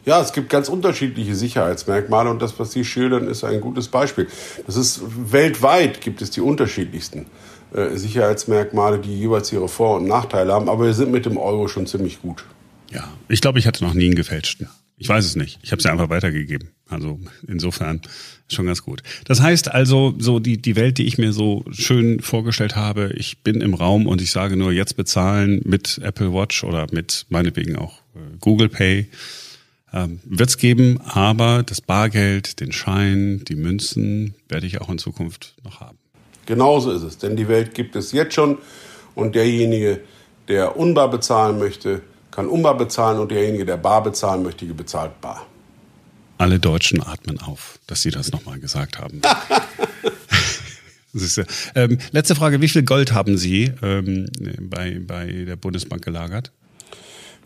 Ja, 0.10 0.20
es 0.22 0.34
gibt 0.34 0.50
ganz 0.50 0.70
unterschiedliche 0.70 1.36
Sicherheitsmerkmale 1.36 2.32
und 2.32 2.42
das, 2.42 2.58
was 2.58 2.72
Sie 2.72 2.84
schildern, 2.84 3.28
ist 3.28 3.44
ein 3.44 3.62
gutes 3.62 3.90
Beispiel. 3.90 4.26
Das 4.66 4.76
ist 4.76 5.02
weltweit 5.32 6.02
gibt 6.02 6.24
es 6.24 6.32
die 6.32 6.42
unterschiedlichsten 6.42 7.28
äh, 7.76 7.96
Sicherheitsmerkmale, 7.96 8.98
die 8.98 9.16
jeweils 9.16 9.54
ihre 9.54 9.68
Vor- 9.68 9.98
und 9.98 10.08
Nachteile 10.08 10.52
haben, 10.52 10.68
aber 10.68 10.86
wir 10.86 10.96
sind 10.96 11.12
mit 11.12 11.28
dem 11.28 11.38
Euro 11.38 11.68
schon 11.68 11.86
ziemlich 11.86 12.24
gut. 12.24 12.44
Ja, 12.92 13.08
ich 13.28 13.40
glaube, 13.40 13.60
ich 13.60 13.68
hatte 13.68 13.84
noch 13.84 13.94
nie 13.94 14.06
einen 14.06 14.16
gefälschten. 14.16 14.68
Ich 14.98 15.08
weiß 15.08 15.24
es 15.24 15.36
nicht. 15.36 15.60
Ich 15.62 15.72
habe 15.72 15.78
es 15.78 15.84
ja 15.84 15.92
einfach 15.92 16.10
weitergegeben. 16.10 16.70
Also 16.88 17.20
insofern 17.48 18.02
schon 18.48 18.66
ganz 18.66 18.82
gut. 18.82 19.04
Das 19.26 19.42
heißt 19.42 19.70
also, 19.70 20.16
so 20.18 20.40
die, 20.40 20.60
die 20.60 20.76
Welt, 20.76 20.98
die 20.98 21.06
ich 21.06 21.20
mir 21.20 21.34
so 21.34 21.66
schön 21.70 22.20
vorgestellt 22.20 22.76
habe, 22.76 23.14
ich 23.16 23.44
bin 23.44 23.62
im 23.62 23.76
Raum 23.76 24.08
und 24.08 24.24
ich 24.24 24.32
sage 24.32 24.58
nur 24.58 24.72
jetzt 24.72 24.98
bezahlen 24.98 25.62
mit 25.66 26.00
Apple 26.02 26.34
Watch 26.34 26.64
oder 26.64 26.88
mit 26.92 27.28
meinetwegen 27.30 27.76
auch 27.76 28.00
äh, 28.16 28.38
Google 28.40 28.70
Pay 28.70 29.08
ähm, 29.94 30.20
wird 30.24 30.50
es 30.50 30.58
geben, 30.58 31.00
aber 31.04 31.64
das 31.64 31.82
Bargeld, 31.82 32.60
den 32.60 32.72
Schein, 32.72 33.44
die 33.48 33.56
Münzen 33.56 34.36
werde 34.48 34.68
ich 34.68 34.82
auch 34.82 34.90
in 34.90 34.98
Zukunft 34.98 35.56
noch 35.64 35.80
haben. 35.80 35.98
Genauso 36.46 36.92
ist 36.92 37.04
es, 37.04 37.18
denn 37.18 37.36
die 37.36 37.48
Welt 37.48 37.74
gibt 37.74 37.96
es 37.96 38.12
jetzt 38.12 38.34
schon 38.34 38.58
und 39.16 39.36
derjenige, 39.36 40.02
der 40.48 40.78
unbar 40.78 41.10
bezahlen 41.10 41.60
möchte, 41.60 42.02
kann 42.32 42.48
unbar 42.48 42.78
bezahlen 42.78 43.20
und 43.20 43.32
derjenige, 43.32 43.66
der 43.66 43.78
bar 43.78 44.04
bezahlen 44.04 44.44
möchte, 44.44 44.66
bezahlt 44.66 45.20
bar. 45.22 45.46
Alle 46.38 46.60
Deutschen 46.60 47.04
atmen 47.04 47.40
auf, 47.40 47.80
dass 47.86 48.02
Sie 48.02 48.12
das 48.12 48.32
nochmal 48.32 48.60
gesagt 48.60 48.98
haben. 48.98 49.22
ähm, 51.76 51.98
letzte 52.12 52.36
Frage, 52.36 52.62
wie 52.62 52.70
viel 52.70 52.84
Gold 52.84 53.12
haben 53.14 53.38
Sie 53.38 53.74
ähm, 53.82 54.28
bei, 54.62 55.00
bei 55.06 55.26
der 55.46 55.58
Bundesbank 55.58 56.04
gelagert? 56.04 56.52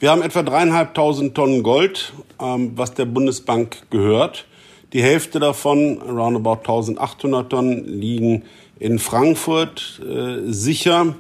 Wir 0.03 0.11
haben 0.11 0.21
etwa 0.21 0.43
dreieinhalbtausend 0.43 1.33
Tonnen 1.33 1.63
Gold, 1.63 2.11
ähm, 2.37 2.73
was 2.75 2.93
der 2.93 3.05
Bundesbank 3.05 3.89
gehört. 3.89 4.45
Die 4.91 5.01
Hälfte 5.01 5.39
davon, 5.39 6.01
around 6.01 6.35
about 6.35 6.69
1800 6.69 7.49
Tonnen, 7.49 7.85
liegen 7.87 8.43
in 8.79 8.99
Frankfurt 8.99 10.01
äh, 10.05 10.51
sicher, 10.51 11.15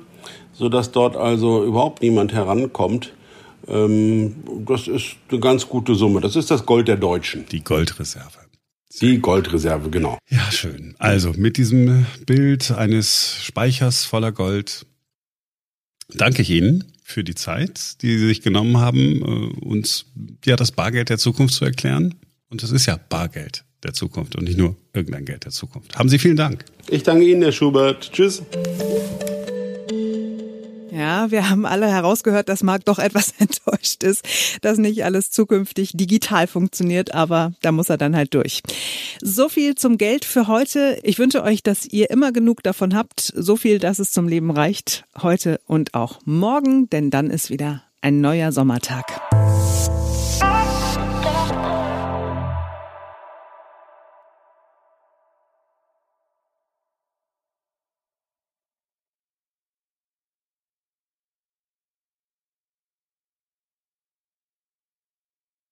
sodass 0.51 0.91
dort 0.91 1.15
also 1.15 1.63
überhaupt 1.63 2.01
niemand 2.01 2.33
herankommt. 2.33 3.13
Ähm, 3.69 4.35
das 4.65 4.89
ist 4.89 5.15
eine 5.31 5.39
ganz 5.39 5.69
gute 5.69 5.95
Summe. 5.95 6.19
Das 6.19 6.35
ist 6.35 6.51
das 6.51 6.65
Gold 6.65 6.89
der 6.89 6.97
Deutschen. 6.97 7.45
Die 7.53 7.63
Goldreserve. 7.63 8.39
Die 8.99 9.19
Goldreserve, 9.19 9.91
genau. 9.91 10.17
Ja, 10.29 10.51
schön. 10.51 10.93
Also 10.99 11.31
mit 11.37 11.55
diesem 11.55 12.05
Bild 12.25 12.69
eines 12.71 13.37
Speichers 13.43 14.03
voller 14.03 14.33
Gold 14.33 14.85
danke 16.09 16.41
ich 16.41 16.49
Ihnen 16.49 16.92
für 17.03 17.23
die 17.23 17.35
Zeit, 17.35 18.01
die 18.01 18.17
Sie 18.17 18.27
sich 18.27 18.41
genommen 18.41 18.77
haben, 18.77 19.21
äh, 19.21 19.65
uns 19.65 20.05
ja 20.45 20.55
das 20.55 20.71
Bargeld 20.71 21.09
der 21.09 21.17
Zukunft 21.17 21.53
zu 21.53 21.65
erklären. 21.65 22.15
Und 22.49 22.63
es 22.63 22.71
ist 22.71 22.85
ja 22.85 22.97
Bargeld 23.09 23.65
der 23.83 23.93
Zukunft 23.93 24.35
und 24.35 24.45
nicht 24.45 24.57
nur 24.57 24.77
irgendein 24.93 25.25
Geld 25.25 25.45
der 25.45 25.51
Zukunft. 25.51 25.97
Haben 25.97 26.09
Sie 26.09 26.19
vielen 26.19 26.37
Dank. 26.37 26.65
Ich 26.89 27.03
danke 27.03 27.25
Ihnen, 27.25 27.41
Herr 27.41 27.51
Schubert. 27.51 28.11
Tschüss. 28.11 28.43
Ja, 30.93 31.31
wir 31.31 31.49
haben 31.49 31.65
alle 31.65 31.87
herausgehört, 31.87 32.49
dass 32.49 32.61
Marc 32.61 32.85
doch 32.85 32.99
etwas 32.99 33.33
enttäuscht 33.39 34.03
ist, 34.03 34.23
dass 34.61 34.77
nicht 34.77 35.03
alles 35.03 35.31
zukünftig 35.31 35.93
digital 35.95 36.45
funktioniert, 36.45 37.15
aber 37.15 37.53
da 37.61 37.71
muss 37.71 37.89
er 37.89 37.97
dann 37.97 38.15
halt 38.15 38.35
durch. 38.35 38.61
So 39.19 39.49
viel 39.49 39.73
zum 39.73 39.97
Geld 39.97 40.23
für 40.23 40.47
heute. 40.47 40.99
Ich 41.01 41.17
wünsche 41.17 41.41
euch, 41.41 41.63
dass 41.63 41.85
ihr 41.85 42.11
immer 42.11 42.31
genug 42.31 42.61
davon 42.61 42.93
habt, 42.93 43.33
so 43.35 43.55
viel, 43.55 43.79
dass 43.79 43.97
es 43.97 44.11
zum 44.11 44.27
Leben 44.27 44.51
reicht, 44.51 45.05
heute 45.19 45.59
und 45.65 45.95
auch 45.95 46.19
morgen, 46.25 46.87
denn 46.91 47.09
dann 47.09 47.31
ist 47.31 47.49
wieder 47.49 47.81
ein 48.01 48.21
neuer 48.21 48.51
Sommertag. 48.51 49.19